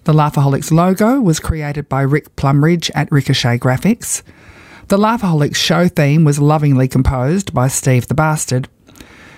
[0.05, 4.22] The Laughaholics logo was created by Rick Plumridge at Ricochet Graphics.
[4.88, 8.68] The Laughaholics show theme was lovingly composed by Steve the Bastard,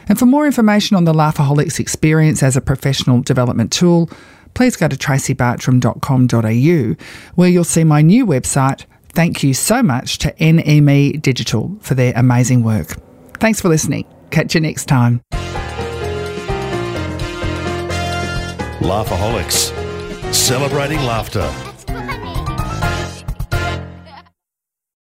[0.09, 4.11] and for more information on the Laughaholics experience as a professional development tool,
[4.55, 7.05] please go to tracybartram.com.au,
[7.35, 8.85] where you'll see my new website.
[9.11, 12.97] Thank you so much to NME Digital for their amazing work.
[13.39, 14.05] Thanks for listening.
[14.31, 15.23] Catch you next time.
[18.81, 19.73] Laughaholics,
[20.33, 21.51] celebrating laughter.